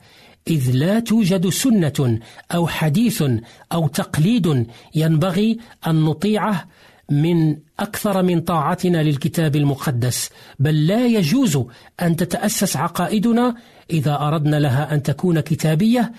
إذ 0.49 0.71
لا 0.71 1.01
توجد 1.01 1.49
سنة 1.49 2.19
أو 2.55 2.67
حديث 2.69 3.25
أو 3.73 3.89
تقليد 3.89 4.67
ينبغي 4.95 5.59
أن 5.87 6.05
نطيعه 6.05 6.69
من 7.11 7.57
أكثر 7.81 8.23
من 8.23 8.41
طاعتنا 8.41 9.03
للكتاب 9.03 9.57
المقدس 9.57 10.31
بل 10.59 10.87
لا 10.87 11.07
يجوز 11.07 11.65
أن 12.03 12.17
تتأسس 12.17 12.77
عقائدنا 12.77 13.55
إذا 13.91 14.21
أردنا 14.21 14.57
لها 14.57 14.95
أن 14.95 15.03
تكون 15.03 15.41
كتابية 15.41 16.13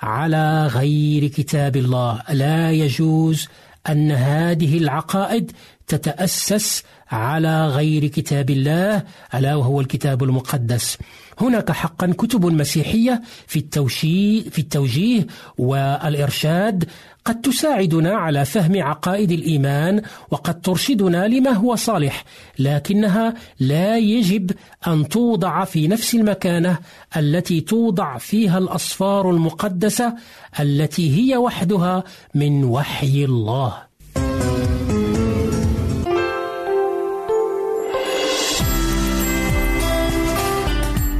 على 0.00 0.66
غير 0.66 1.26
كتاب 1.26 1.76
الله. 1.76 2.22
لا 2.30 2.72
يجوز 2.72 3.48
أن 3.88 4.10
هذه 4.10 4.78
العقائد 4.78 5.52
تتأسس 5.86 6.84
على 7.10 7.68
غير 7.68 8.06
كتاب 8.06 8.50
الله 8.50 9.02
ألا 9.34 9.54
وهو 9.54 9.80
الكتاب 9.80 10.22
المقدس. 10.22 10.98
هناك 11.40 11.72
حقا 11.72 12.06
كتب 12.06 12.46
مسيحية 12.46 13.22
في 13.46 13.58
التوشي 13.58 14.50
في 14.50 14.58
التوجيه 14.58 15.26
والإرشاد 15.58 16.84
قد 17.24 17.40
تساعدنا 17.40 18.16
على 18.16 18.44
فهم 18.44 18.82
عقائد 18.82 19.30
الإيمان 19.30 20.02
وقد 20.30 20.60
ترشدنا 20.60 21.28
لما 21.28 21.50
هو 21.50 21.76
صالح 21.76 22.24
لكنها 22.58 23.34
لا 23.60 23.98
يجب 23.98 24.50
أن 24.86 25.08
توضع 25.08 25.64
في 25.64 25.88
نفس 25.88 26.14
المكانة 26.14 26.78
التي 27.16 27.60
توضع 27.60 28.18
فيها 28.18 28.58
الأصفار 28.58 29.30
المقدسة 29.30 30.14
التي 30.60 31.16
هي 31.16 31.36
وحدها 31.36 32.04
من 32.34 32.64
وحي 32.64 33.24
الله. 33.24 33.87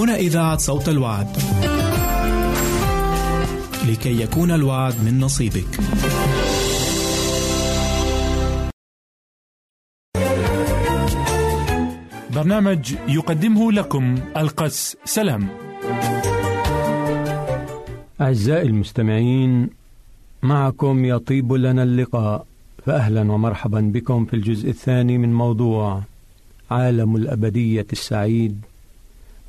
هنا 0.00 0.16
إذاعة 0.16 0.56
صوت 0.56 0.88
الوعد. 0.88 1.36
لكي 3.88 4.20
يكون 4.22 4.50
الوعد 4.50 4.94
من 5.04 5.20
نصيبك. 5.20 5.80
برنامج 12.34 12.94
يقدمه 13.08 13.72
لكم 13.72 14.14
القس 14.36 14.96
سلام 15.04 15.48
أعزائي 18.20 18.66
المستمعين 18.68 19.70
معكم 20.42 21.04
يطيب 21.04 21.52
لنا 21.52 21.82
اللقاء 21.82 22.46
فأهلا 22.86 23.32
ومرحبا 23.32 23.80
بكم 23.80 24.24
في 24.24 24.34
الجزء 24.34 24.68
الثاني 24.70 25.18
من 25.18 25.34
موضوع 25.34 26.02
عالم 26.70 27.16
الأبدية 27.16 27.86
السعيد 27.92 28.60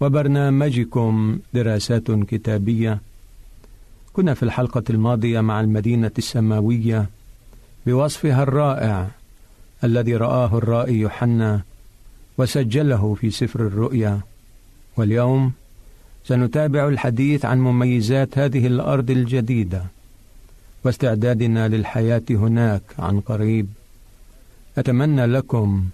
وبرنامجكم 0.02 1.40
دراسات 1.54 2.12
كتابية. 2.12 3.02
كنا 4.14 4.34
في 4.34 4.44
الحلقة 4.44 4.84
الماضية 4.90 5.42
مع 5.42 5.62
المدينة 5.62 6.12
السماوية 6.18 7.10
بوصفها 7.86 8.44
الرائع 8.44 9.08
الذي 9.84 10.16
رآه 10.16 10.58
الرائي 10.58 11.00
يوحنا 11.00 11.62
وسجله 12.38 13.14
في 13.14 13.30
سفر 13.30 13.60
الرؤيا. 13.60 14.20
واليوم 14.98 15.52
سنتابع 16.26 16.88
الحديث 16.88 17.46
عن 17.46 17.60
مميزات 17.60 18.38
هذه 18.38 18.68
الأرض 18.68 19.12
الجديدة 19.12 19.84
واستعدادنا 20.84 21.68
للحياة 21.68 22.24
هناك 22.30 22.82
عن 23.00 23.20
قريب. 23.20 23.68
أتمنى 24.78 25.26
لكم 25.26 25.86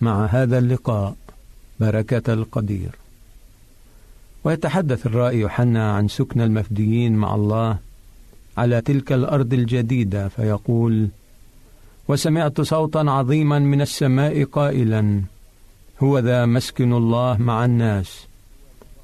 مع 0.00 0.26
هذا 0.26 0.58
اللقاء 0.58 1.16
بركة 1.80 2.32
القدير. 2.32 3.01
ويتحدث 4.44 5.06
الرائي 5.06 5.40
يوحنا 5.40 5.92
عن 5.92 6.08
سكن 6.08 6.40
المفديين 6.40 7.12
مع 7.16 7.34
الله 7.34 7.78
على 8.56 8.80
تلك 8.80 9.12
الأرض 9.12 9.52
الجديدة 9.52 10.28
فيقول 10.28 11.08
وسمعت 12.08 12.60
صوتا 12.60 12.98
عظيما 12.98 13.58
من 13.58 13.80
السماء 13.80 14.44
قائلا 14.44 15.22
هو 16.02 16.18
ذا 16.18 16.46
مسكن 16.46 16.92
الله 16.92 17.36
مع 17.36 17.64
الناس 17.64 18.26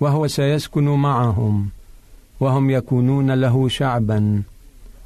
وهو 0.01 0.27
سيسكن 0.27 0.85
معهم 0.85 1.69
وهم 2.41 2.71
يكونون 2.71 3.31
له 3.31 3.69
شعبا 3.69 4.43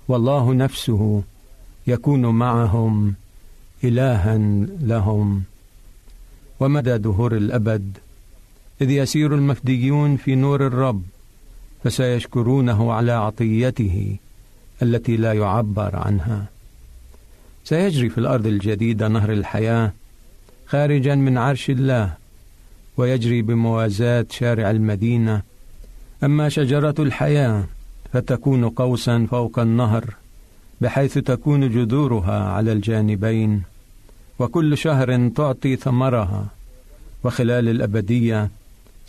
والله 0.09 0.55
نفسه 0.55 1.23
يكون 1.87 2.27
معهم 2.27 3.15
إلها 3.85 4.39
لهم. 4.81 5.43
ومدى 6.61 6.99
دهور 6.99 7.37
الأبد 7.37 7.99
إذ 8.81 8.91
يسير 8.91 9.35
المفديون 9.35 10.17
في 10.17 10.35
نور 10.35 10.67
الرب 10.67 11.03
فسيشكرونه 11.85 12.93
على 12.93 13.13
عطيته 13.13 14.17
التي 14.83 15.17
لا 15.17 15.33
يعبر 15.33 15.97
عنها. 15.97 16.47
سيجري 17.65 18.09
في 18.09 18.19
الأرض 18.19 18.47
الجديده 18.47 19.09
نهر 19.09 19.33
الحياة 19.33 19.93
خارجا 20.67 21.15
من 21.15 21.39
عرش 21.39 21.71
الله 21.71 22.15
ويجري 22.97 23.43
بموازاة 23.43 24.27
شارع 24.31 24.71
المدينة. 24.71 25.43
أما 26.25 26.49
شجرة 26.49 26.95
الحياة 26.99 27.65
فتكون 28.13 28.69
قوسا 28.69 29.27
فوق 29.31 29.59
النهر 29.59 30.15
بحيث 30.81 31.19
تكون 31.19 31.69
جذورها 31.69 32.45
على 32.45 32.73
الجانبين 32.73 33.63
وكل 34.39 34.79
شهر 34.79 35.29
تعطي 35.29 35.77
ثمرها. 35.77 36.47
وخلال 37.25 37.69
الأبدية 37.69 38.51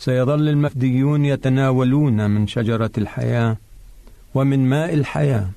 سيظل 0.04 0.48
المفديون 0.48 1.24
يتناولون 1.24 2.30
من 2.30 2.46
شجرة 2.46 2.90
الحياة 2.98 3.56
ومن 4.34 4.68
ماء 4.68 4.94
الحياة. 4.94 5.48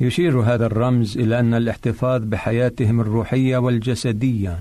يشير 0.00 0.40
هذا 0.40 0.66
الرمز 0.66 1.18
إلى 1.18 1.40
أن 1.40 1.54
الاحتفاظ 1.54 2.22
بحياتهم 2.24 3.00
الروحية 3.00 3.56
والجسدية 3.56 4.60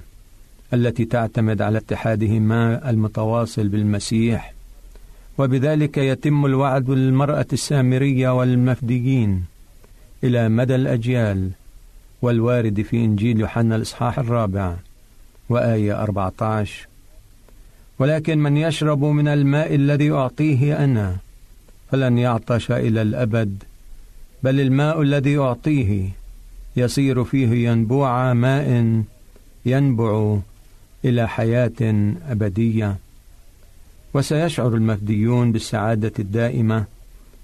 التي 0.74 1.05
تعتمد 1.05 1.61
على 1.61 1.78
اتحادهما 1.78 2.89
المتواصل 2.89 3.68
بالمسيح 3.68 4.53
وبذلك 5.38 5.97
يتم 5.97 6.45
الوعد 6.45 6.89
للمرأة 6.89 7.47
السامرية 7.53 8.30
والمفديين 8.30 9.45
إلى 10.24 10.49
مدى 10.49 10.76
الأجيال 10.76 11.49
والوارد 12.22 12.82
في 12.82 12.97
إنجيل 12.97 13.39
يوحنا 13.39 13.76
الإصحاح 13.76 14.20
الرابع 14.20 14.76
وآية 15.49 16.03
14 16.03 16.92
ولكن 18.03 18.39
من 18.39 18.57
يشرب 18.57 19.03
من 19.03 19.27
الماء 19.27 19.75
الذي 19.75 20.11
أعطيه 20.11 20.83
أنا 20.83 21.15
فلن 21.91 22.17
يعطش 22.17 22.71
إلى 22.71 23.01
الأبد 23.01 23.63
بل 24.43 24.59
الماء 24.59 25.01
الذي 25.01 25.37
أعطيه 25.37 26.09
يصير 26.75 27.23
فيه 27.23 27.69
ينبوع 27.69 28.33
ماء 28.33 29.01
ينبع 29.65 30.37
إلى 31.05 31.27
حياة 31.27 32.11
أبدية. 32.29 32.95
وسيشعر 34.13 34.75
المفديون 34.75 35.51
بالسعادة 35.51 36.13
الدائمة 36.19 36.85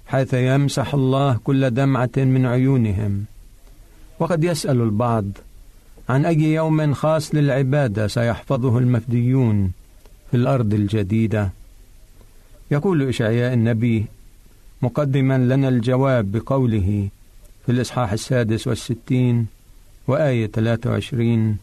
حيث 0.06 0.34
يمسح 0.34 0.94
الله 0.94 1.38
كل 1.44 1.70
دمعة 1.70 2.16
من 2.16 2.46
عيونهم. 2.46 3.24
وقد 4.18 4.44
يسأل 4.44 4.80
البعض 4.80 5.26
عن 6.08 6.24
أي 6.26 6.54
يوم 6.54 6.94
خاص 6.94 7.34
للعبادة 7.34 8.06
سيحفظه 8.06 8.78
المفديون 8.78 9.72
في 10.30 10.36
الأرض 10.36 10.74
الجديدة. 10.74 11.50
يقول 12.70 13.08
إشعياء 13.08 13.54
النبي 13.54 14.04
مقدما 14.82 15.38
لنا 15.38 15.68
الجواب 15.68 16.32
بقوله 16.32 17.08
في 17.66 17.72
الإصحاح 17.72 18.12
السادس 18.12 18.66
والستين 18.66 19.46
وآية 20.06 20.46
23 20.46 21.56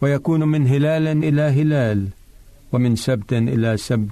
ويكون 0.00 0.48
من 0.48 0.66
هلال 0.66 1.24
إلى 1.24 1.42
هلال 1.42 2.08
ومن 2.72 2.96
سبت 2.96 3.32
إلى 3.32 3.76
سبت 3.76 4.10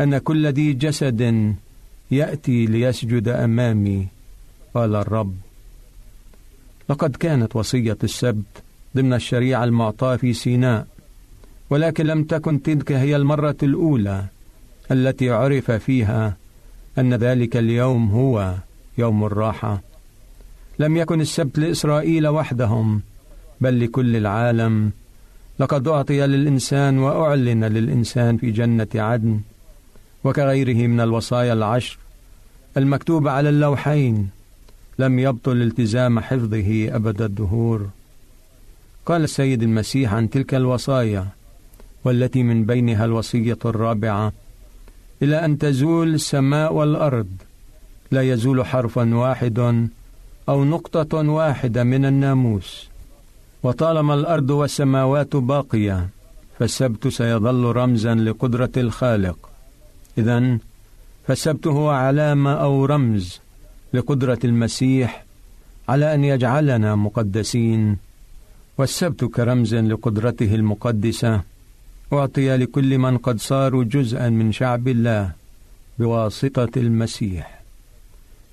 أن 0.00 0.18
كل 0.18 0.46
ذي 0.46 0.72
جسد 0.72 1.54
يأتي 2.10 2.66
ليسجد 2.66 3.28
أمامي 3.28 4.06
قال 4.74 4.94
الرب. 4.94 5.34
لقد 6.88 7.16
كانت 7.16 7.56
وصية 7.56 7.98
السبت 8.04 8.62
ضمن 8.96 9.12
الشريعة 9.12 9.64
المعطاة 9.64 10.16
في 10.16 10.32
سيناء 10.32 10.86
ولكن 11.70 12.06
لم 12.06 12.24
تكن 12.24 12.62
تلك 12.62 12.92
هي 12.92 13.16
المرة 13.16 13.56
الأولى 13.62 14.24
التي 14.90 15.30
عرف 15.30 15.70
فيها 15.70 16.36
أن 16.98 17.14
ذلك 17.14 17.56
اليوم 17.56 18.10
هو 18.10 18.54
يوم 18.98 19.24
الراحة. 19.24 19.82
لم 20.78 20.96
يكن 20.96 21.20
السبت 21.20 21.58
لإسرائيل 21.58 22.28
وحدهم 22.28 23.02
بل 23.60 23.84
لكل 23.84 24.16
العالم. 24.16 24.92
لقد 25.58 25.88
أعطي 25.88 26.26
للإنسان 26.26 26.98
وأعلن 26.98 27.64
للإنسان 27.64 28.36
في 28.36 28.50
جنة 28.50 28.88
عدن 28.94 29.40
وكغيره 30.24 30.86
من 30.86 31.00
الوصايا 31.00 31.52
العشر 31.52 31.98
المكتوبة 32.76 33.30
على 33.30 33.48
اللوحين. 33.48 34.28
لم 34.98 35.18
يبطل 35.18 35.62
التزام 35.62 36.20
حفظه 36.20 36.96
أبد 36.96 37.22
الدهور. 37.22 37.88
قال 39.06 39.24
السيد 39.24 39.62
المسيح 39.62 40.14
عن 40.14 40.30
تلك 40.30 40.54
الوصايا 40.54 41.26
والتي 42.04 42.42
من 42.42 42.64
بينها 42.64 43.04
الوصية 43.04 43.58
الرابعة. 43.64 44.32
إلى 45.22 45.44
أن 45.44 45.58
تزول 45.58 46.14
السماء 46.14 46.72
والأرض 46.72 47.28
لا 48.10 48.22
يزول 48.22 48.66
حرف 48.66 48.96
واحد 48.96 49.88
أو 50.48 50.64
نقطة 50.64 51.18
واحدة 51.18 51.84
من 51.84 52.04
الناموس. 52.04 52.88
وطالما 53.62 54.14
الأرض 54.14 54.50
والسماوات 54.50 55.36
باقية 55.36 56.08
فالسبت 56.58 57.08
سيظل 57.08 57.64
رمزا 57.64 58.14
لقدرة 58.14 58.70
الخالق. 58.76 59.50
إذا 60.18 60.58
فالسبت 61.26 61.66
هو 61.66 61.90
علامة 61.90 62.52
أو 62.52 62.84
رمز 62.84 63.40
لقدرة 63.92 64.38
المسيح 64.44 65.24
على 65.88 66.14
أن 66.14 66.24
يجعلنا 66.24 66.94
مقدسين 66.94 67.96
والسبت 68.78 69.24
كرمز 69.24 69.74
لقدرته 69.74 70.54
المقدسة. 70.54 71.53
أعطي 72.18 72.56
لكل 72.56 72.98
من 72.98 73.18
قد 73.18 73.40
صاروا 73.40 73.84
جزءا 73.84 74.28
من 74.28 74.52
شعب 74.52 74.88
الله 74.88 75.32
بواسطة 75.98 76.70
المسيح. 76.76 77.62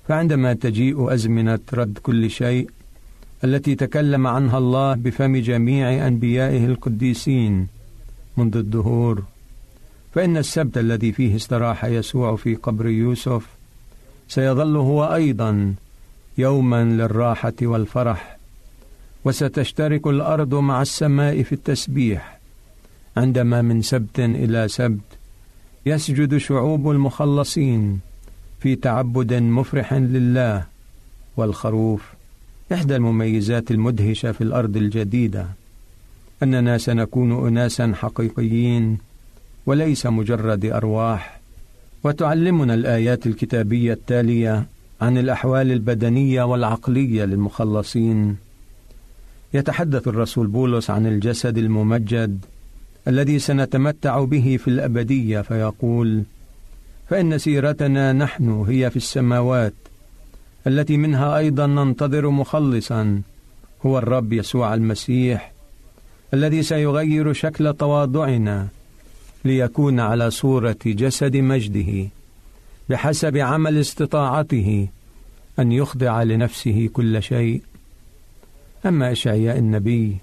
فعندما 0.08 0.52
تجيء 0.52 1.14
أزمنة 1.14 1.58
رد 1.72 1.98
كل 2.02 2.30
شيء 2.30 2.70
التي 3.44 3.74
تكلم 3.74 4.26
عنها 4.26 4.58
الله 4.58 4.94
بفم 4.94 5.36
جميع 5.36 6.06
أنبيائه 6.06 6.66
القديسين 6.66 7.68
منذ 8.36 8.56
الدهور 8.56 9.22
فإن 10.14 10.36
السبت 10.36 10.78
الذي 10.78 11.12
فيه 11.12 11.36
استراح 11.36 11.84
يسوع 11.84 12.36
في 12.36 12.54
قبر 12.54 12.86
يوسف 12.86 13.46
سيظل 14.28 14.76
هو 14.76 15.14
أيضا 15.14 15.74
يوما 16.38 16.84
للراحة 16.84 17.54
والفرح 17.62 18.38
وستشترك 19.24 20.06
الأرض 20.06 20.54
مع 20.54 20.82
السماء 20.82 21.42
في 21.42 21.52
التسبيح 21.52 22.38
عندما 23.16 23.62
من 23.62 23.82
سبت 23.82 24.18
إلى 24.18 24.68
سبت 24.68 25.00
يسجد 25.86 26.36
شعوب 26.36 26.90
المخلصين 26.90 28.00
في 28.60 28.76
تعبد 28.76 29.34
مفرح 29.34 29.94
لله 29.94 30.66
والخروف. 31.36 32.02
إحدى 32.72 32.96
المميزات 32.96 33.70
المدهشة 33.70 34.32
في 34.32 34.40
الأرض 34.40 34.76
الجديدة 34.76 35.46
أننا 36.42 36.78
سنكون 36.78 37.46
أناسا 37.48 37.92
حقيقيين 37.96 38.98
وليس 39.66 40.06
مجرد 40.06 40.64
أرواح. 40.64 41.40
وتعلمنا 42.04 42.74
الآيات 42.74 43.26
الكتابية 43.26 43.92
التالية 43.92 44.66
عن 45.00 45.18
الأحوال 45.18 45.72
البدنية 45.72 46.42
والعقلية 46.42 47.24
للمخلصين. 47.24 48.36
يتحدث 49.54 50.08
الرسول 50.08 50.46
بولس 50.46 50.90
عن 50.90 51.06
الجسد 51.06 51.58
الممجد 51.58 52.44
الذي 53.08 53.38
سنتمتع 53.38 54.24
به 54.24 54.58
في 54.64 54.68
الأبدية 54.68 55.40
فيقول 55.40 56.22
فإن 57.08 57.38
سيرتنا 57.38 58.12
نحن 58.12 58.64
هي 58.68 58.90
في 58.90 58.96
السماوات 58.96 59.74
التي 60.66 60.96
منها 60.96 61.38
أيضا 61.38 61.66
ننتظر 61.66 62.30
مخلصا 62.30 63.22
هو 63.86 63.98
الرب 63.98 64.32
يسوع 64.32 64.74
المسيح 64.74 65.52
الذي 66.34 66.62
سيغير 66.62 67.32
شكل 67.32 67.74
تواضعنا 67.74 68.68
ليكون 69.44 70.00
على 70.00 70.30
صورة 70.30 70.76
جسد 70.86 71.36
مجده 71.36 72.08
بحسب 72.88 73.36
عمل 73.36 73.80
استطاعته 73.80 74.88
أن 75.58 75.72
يخضع 75.72 76.22
لنفسه 76.22 76.88
كل 76.92 77.22
شيء. 77.22 77.62
أما 78.86 79.12
إشعياء 79.12 79.58
النبي 79.58 80.16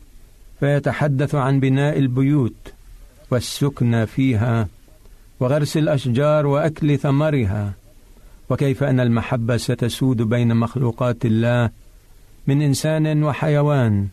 فيتحدث 0.60 1.36
عن 1.36 1.60
بناء 1.60 2.00
البيوت 2.00 2.74
والسكن 3.32 4.06
فيها 4.06 4.68
وغرس 5.40 5.78
الأشجار 5.78 6.48
وأكل 6.48 6.98
ثمرها 6.98 7.74
وكيف 8.50 8.84
أن 8.84 9.00
المحبة 9.00 9.58
ستسود 9.58 10.22
بين 10.22 10.56
مخلوقات 10.56 11.26
الله 11.26 11.70
من 12.48 12.62
إنسان 12.62 13.24
وحيوان 13.24 14.08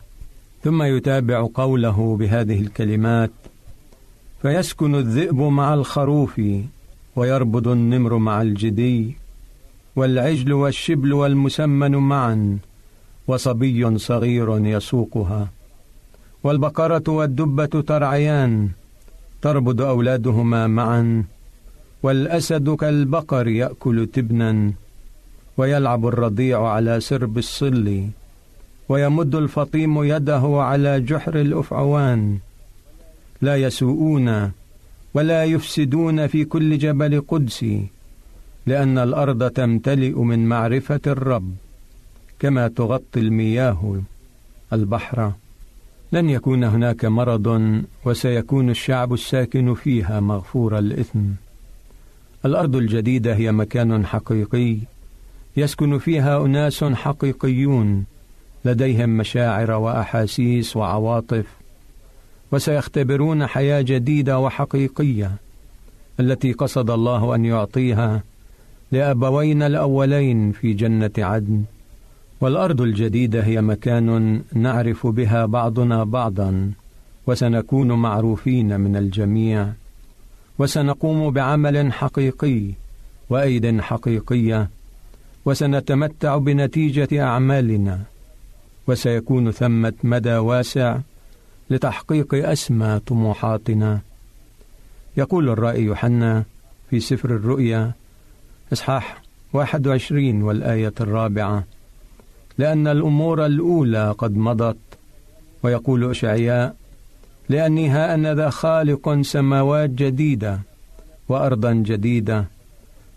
ثم 0.63 0.83
يتابع 0.83 1.47
قوله 1.53 2.17
بهذه 2.19 2.61
الكلمات 2.61 3.31
فيسكن 4.41 4.95
الذئب 4.95 5.35
مع 5.35 5.73
الخروف 5.73 6.41
ويربض 7.15 7.67
النمر 7.67 8.17
مع 8.17 8.41
الجدي 8.41 9.15
والعجل 9.95 10.53
والشبل 10.53 11.13
والمسمن 11.13 11.91
معا 11.91 12.57
وصبي 13.27 13.97
صغير 13.97 14.65
يسوقها. 14.65 15.56
والبقرة 16.43 17.03
والدبة 17.07 17.65
ترعيان 17.81 18.69
تربض 19.41 19.81
أولادهما 19.81 20.67
معا 20.67 21.23
والأسد 22.03 22.69
كالبقر 22.69 23.47
يأكل 23.47 24.07
تبنا 24.13 24.71
ويلعب 25.57 26.07
الرضيع 26.07 26.67
على 26.67 26.99
سرب 26.99 27.37
الصل 27.37 28.03
ويمد 28.89 29.35
الفطيم 29.35 30.03
يده 30.03 30.43
على 30.61 30.99
جحر 31.01 31.41
الأفعوان. 31.41 32.37
لا 33.41 33.55
يسوءون 33.55 34.51
ولا 35.13 35.43
يفسدون 35.43 36.27
في 36.27 36.45
كل 36.45 36.77
جبل 36.77 37.21
قدسي 37.27 37.87
لأن 38.65 38.97
الأرض 38.97 39.51
تمتلئ 39.51 40.19
من 40.19 40.49
معرفة 40.49 41.01
الرب 41.07 41.53
كما 42.39 42.67
تغطي 42.67 43.19
المياه 43.19 44.01
البحر. 44.73 45.31
لن 46.11 46.29
يكون 46.29 46.63
هناك 46.63 47.05
مرض 47.05 47.61
وسيكون 48.05 48.69
الشعب 48.69 49.13
الساكن 49.13 49.73
فيها 49.73 50.19
مغفور 50.19 50.79
الإثم. 50.79 51.19
الأرض 52.45 52.75
الجديدة 52.75 53.35
هي 53.35 53.51
مكان 53.51 54.05
حقيقي 54.05 54.77
يسكن 55.57 55.97
فيها 55.97 56.45
أناس 56.45 56.83
حقيقيون 56.83 58.05
لديهم 58.65 59.09
مشاعر 59.17 59.71
وأحاسيس 59.71 60.77
وعواطف 60.77 61.45
وسيختبرون 62.51 63.47
حياة 63.47 63.81
جديدة 63.81 64.39
وحقيقية 64.39 65.31
التي 66.19 66.51
قصد 66.51 66.89
الله 66.89 67.35
أن 67.35 67.45
يعطيها 67.45 68.23
لأبوينا 68.91 69.67
الأولين 69.67 70.51
في 70.51 70.73
جنة 70.73 71.11
عدن. 71.17 71.63
والأرض 72.41 72.81
الجديدة 72.81 73.43
هي 73.43 73.61
مكان 73.61 74.41
نعرف 74.53 75.07
بها 75.07 75.45
بعضنا 75.45 76.03
بعضا 76.03 76.71
وسنكون 77.27 77.91
معروفين 77.91 78.79
من 78.79 78.95
الجميع 78.95 79.69
وسنقوم 80.59 81.31
بعمل 81.31 81.93
حقيقي 81.93 82.71
وأيد 83.29 83.81
حقيقية 83.81 84.69
وسنتمتع 85.45 86.37
بنتيجة 86.37 87.23
أعمالنا 87.23 88.01
وسيكون 88.87 89.51
ثمة 89.51 89.93
مدى 90.03 90.35
واسع 90.35 90.97
لتحقيق 91.69 92.49
أسمى 92.49 92.99
طموحاتنا. 93.07 93.99
يقول 95.17 95.49
الرائي 95.49 95.83
يوحنا 95.83 96.43
في 96.89 96.99
سفر 96.99 97.29
الرؤيا 97.29 97.91
إصحاح 98.73 99.21
21 99.53 100.41
والآية 100.41 100.93
الرابعة 101.01 101.63
لأن 102.57 102.87
الأمور 102.87 103.45
الأولى 103.45 104.15
قد 104.17 104.37
مضت. 104.37 104.77
ويقول 105.63 106.09
إشعياء 106.09 106.75
لأني 107.49 107.89
ها 107.89 108.13
أنا 108.13 108.33
ذا 108.33 108.49
خالق 108.49 109.21
سماوات 109.21 109.89
جديدة 109.89 110.59
وأرضا 111.29 111.73
جديدة 111.73 112.45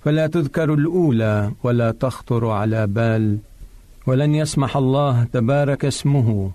فلا 0.05 0.26
تذكر 0.26 0.74
الأولى 0.74 1.53
ولا 1.62 1.91
تخطر 1.91 2.47
على 2.47 2.86
بال 2.86 3.38
ولن 4.07 4.34
يسمح 4.34 4.76
الله 4.76 5.24
تبارك 5.24 5.84
اسمه 5.84 6.51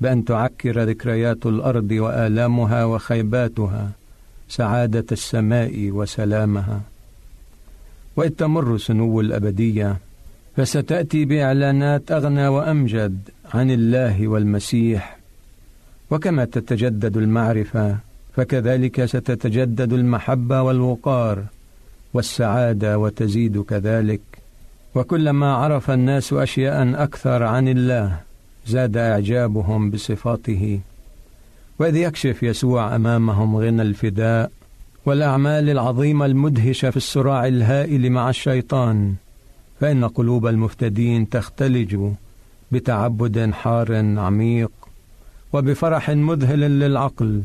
بأن 0.00 0.24
تعكر 0.24 0.82
ذكريات 0.82 1.46
الأرض 1.46 1.90
وآلامها 1.90 2.84
وخيباتها 2.84 3.90
سعادة 4.48 5.04
السماء 5.12 5.90
وسلامها. 5.90 6.80
وإذ 8.16 8.30
تمر 8.30 8.78
سنو 8.78 9.20
الأبدية 9.20 9.96
فستأتي 10.58 11.24
بإعلانات 11.24 12.12
أغنى 12.12 12.48
وأمجد 12.48 13.18
عن 13.54 13.70
الله 13.70 14.28
والمسيح. 14.28 15.18
وكما 16.10 16.44
تتجدد 16.44 17.16
المعرفة 17.16 17.96
فكذلك 18.36 19.04
ستتجدد 19.04 19.92
المحبة 19.92 20.62
والوقار 20.62 21.44
والسعادة 22.14 22.98
وتزيد 22.98 23.62
كذلك. 23.62 24.20
وكلما 24.94 25.54
عرف 25.54 25.90
الناس 25.90 26.32
أشياء 26.32 27.02
أكثر 27.02 27.42
عن 27.42 27.68
الله 27.68 28.20
زاد 28.66 28.96
إعجابهم 28.96 29.90
بصفاته. 29.90 30.80
وإذ 31.78 31.96
يكشف 31.96 32.42
يسوع 32.42 32.96
أمامهم 32.96 33.56
غنى 33.56 33.82
الفداء 33.82 34.50
والأعمال 35.06 35.70
العظيمة 35.70 36.26
المدهشة 36.26 36.90
في 36.90 36.96
الصراع 36.96 37.46
الهائل 37.46 38.10
مع 38.10 38.30
الشيطان 38.30 39.14
فإن 39.80 40.04
قلوب 40.04 40.46
المفتدين 40.46 41.28
تختلج 41.28 41.98
بتعبد 42.72 43.50
حار 43.52 43.96
عميق 44.18 44.70
وبفرح 45.52 46.10
مذهل 46.10 46.60
للعقل 46.60 47.42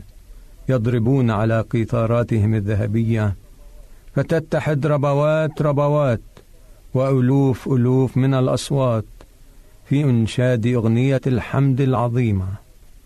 يضربون 0.69 1.31
على 1.31 1.61
قيثاراتهم 1.61 2.55
الذهبية 2.55 3.35
فتتحد 4.15 4.87
ربوات 4.87 5.61
ربوات 5.61 6.21
وألوف 6.93 7.67
ألوف 7.67 8.17
من 8.17 8.33
الأصوات 8.33 9.05
في 9.89 10.03
إنشاد 10.03 10.67
أغنية 10.67 11.21
الحمد 11.27 11.81
العظيمة. 11.81 12.47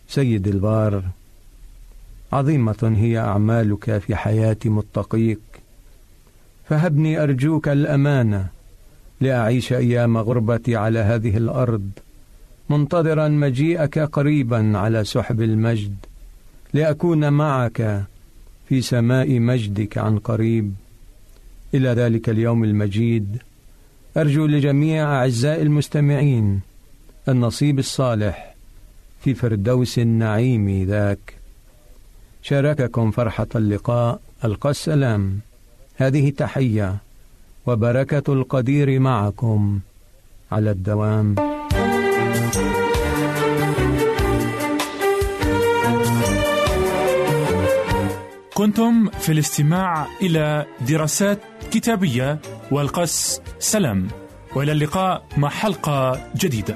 سيد 0.07 0.47
البار 0.47 1.03
عظيمة 2.33 2.93
هي 2.97 3.19
أعمالك 3.19 3.97
في 3.97 4.15
حياة 4.15 4.57
متقيك. 4.65 5.39
فهبني 6.69 7.23
أرجوك 7.23 7.67
الأمانة 7.67 8.47
لأعيش 9.21 9.73
أيام 9.73 10.17
غربتي 10.17 10.75
على 10.75 10.99
هذه 10.99 11.37
الأرض 11.37 11.89
منتظرا 12.69 13.27
مجيئك 13.27 13.99
قريبا 13.99 14.77
على 14.77 15.03
سحب 15.03 15.41
المجد 15.41 15.95
لأكون 16.73 17.33
معك 17.33 18.05
في 18.69 18.81
سماء 18.81 19.39
مجدك 19.39 19.97
عن 19.97 20.19
قريب. 20.19 20.73
إلى 21.73 21.89
ذلك 21.89 22.29
اليوم 22.29 22.63
المجيد 22.63 23.37
أرجو 24.17 24.45
لجميع 24.45 25.15
أعزائي 25.15 25.61
المستمعين 25.61 26.61
النصيب 27.29 27.79
الصالح 27.79 28.55
في 29.21 29.33
فردوس 29.33 29.99
النعيم 29.99 30.83
ذاك. 30.83 31.33
شارككم 32.41 33.11
فرحة 33.11 33.47
اللقاء 33.55 34.19
ألقى 34.45 34.69
السلام. 34.69 35.39
هذه 35.95 36.29
تحية 36.29 36.97
وبركة 37.67 38.33
القدير 38.33 38.99
معكم 38.99 39.79
على 40.51 40.71
الدوام. 40.71 41.35
كنتم 48.53 49.09
في 49.09 49.31
الاستماع 49.31 50.07
إلى 50.21 50.65
دراسات 50.89 51.39
كتابية 51.71 52.39
والقس 52.71 53.41
سلام. 53.59 54.07
وإلى 54.55 54.71
اللقاء 54.71 55.25
مع 55.37 55.49
حلقة 55.49 56.19
جديدة. 56.35 56.75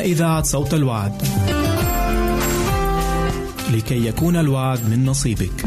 إذاعة 0.00 0.42
صوت 0.42 0.74
الوعد. 0.74 1.22
لكي 3.72 4.06
يكون 4.06 4.36
الوعد 4.36 4.90
من 4.90 5.06
نصيبك. 5.06 5.64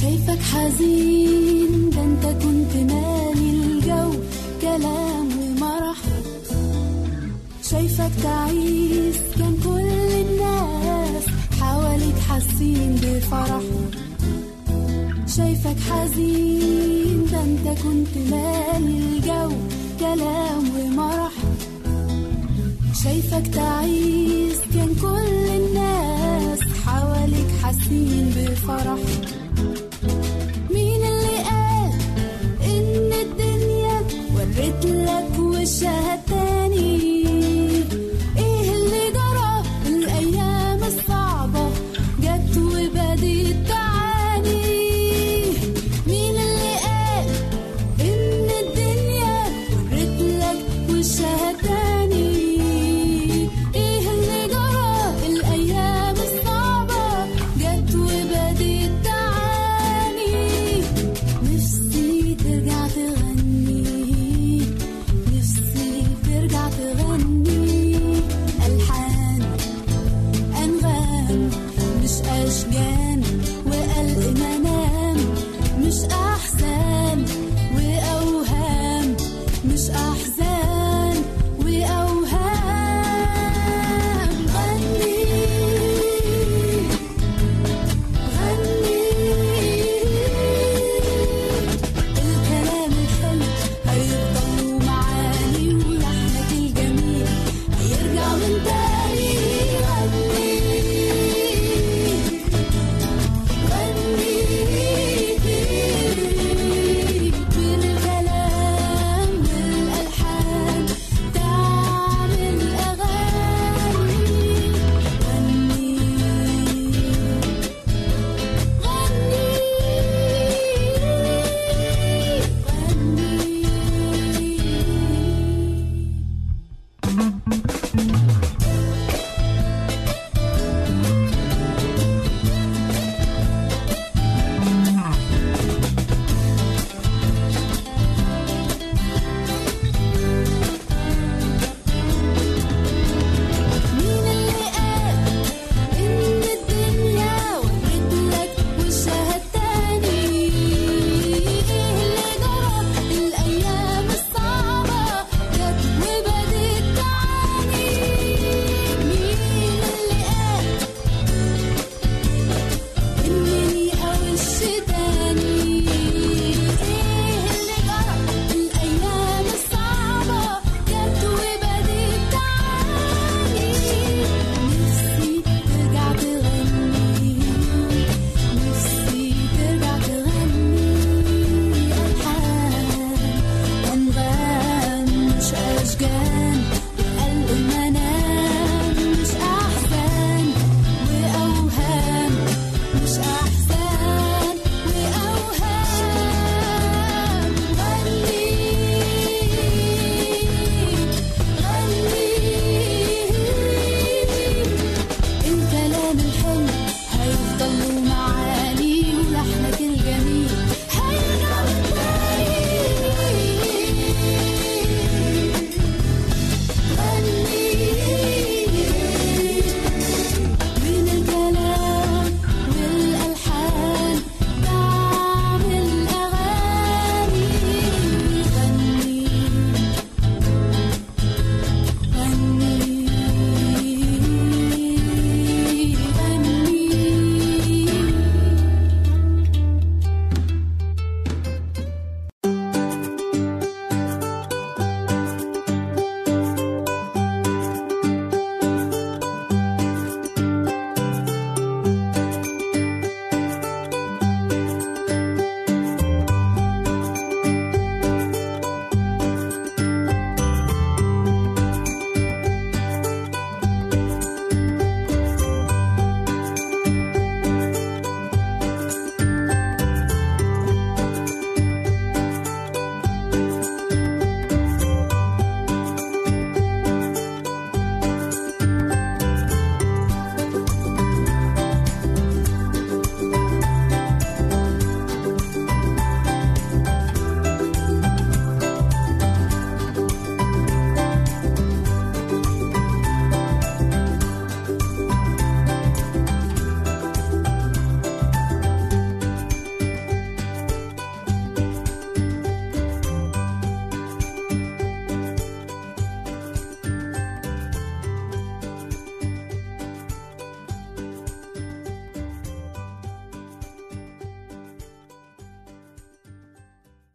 شايفك 0.00 0.42
حزين 0.42 1.90
ده 1.90 2.02
أنت 2.02 2.24
كنت 2.42 2.92
مالي 2.92 3.50
الجو 3.50 4.12
كلام 4.62 5.33
شايفك 7.74 8.10
تعيس 8.22 9.16
كان 9.38 9.56
كل 9.64 9.90
الناس 10.24 11.24
حواليك 11.60 12.18
حاسين 12.28 12.98
بفرح. 13.02 13.62
شايفك 15.36 15.76
حزين 15.90 17.26
ده 17.32 17.42
انت 17.42 17.78
كنت 17.82 18.30
مالي 18.30 18.98
الجو 18.98 19.52
كلام 20.00 20.62
ومرح. 20.78 21.32
شايفك 23.04 23.46
تعيس 23.54 24.58
كان 24.74 24.94
كل 25.02 25.48
الناس 25.60 26.60
حواليك 26.86 27.48
حاسين 27.62 28.34
بفرح. 28.36 28.98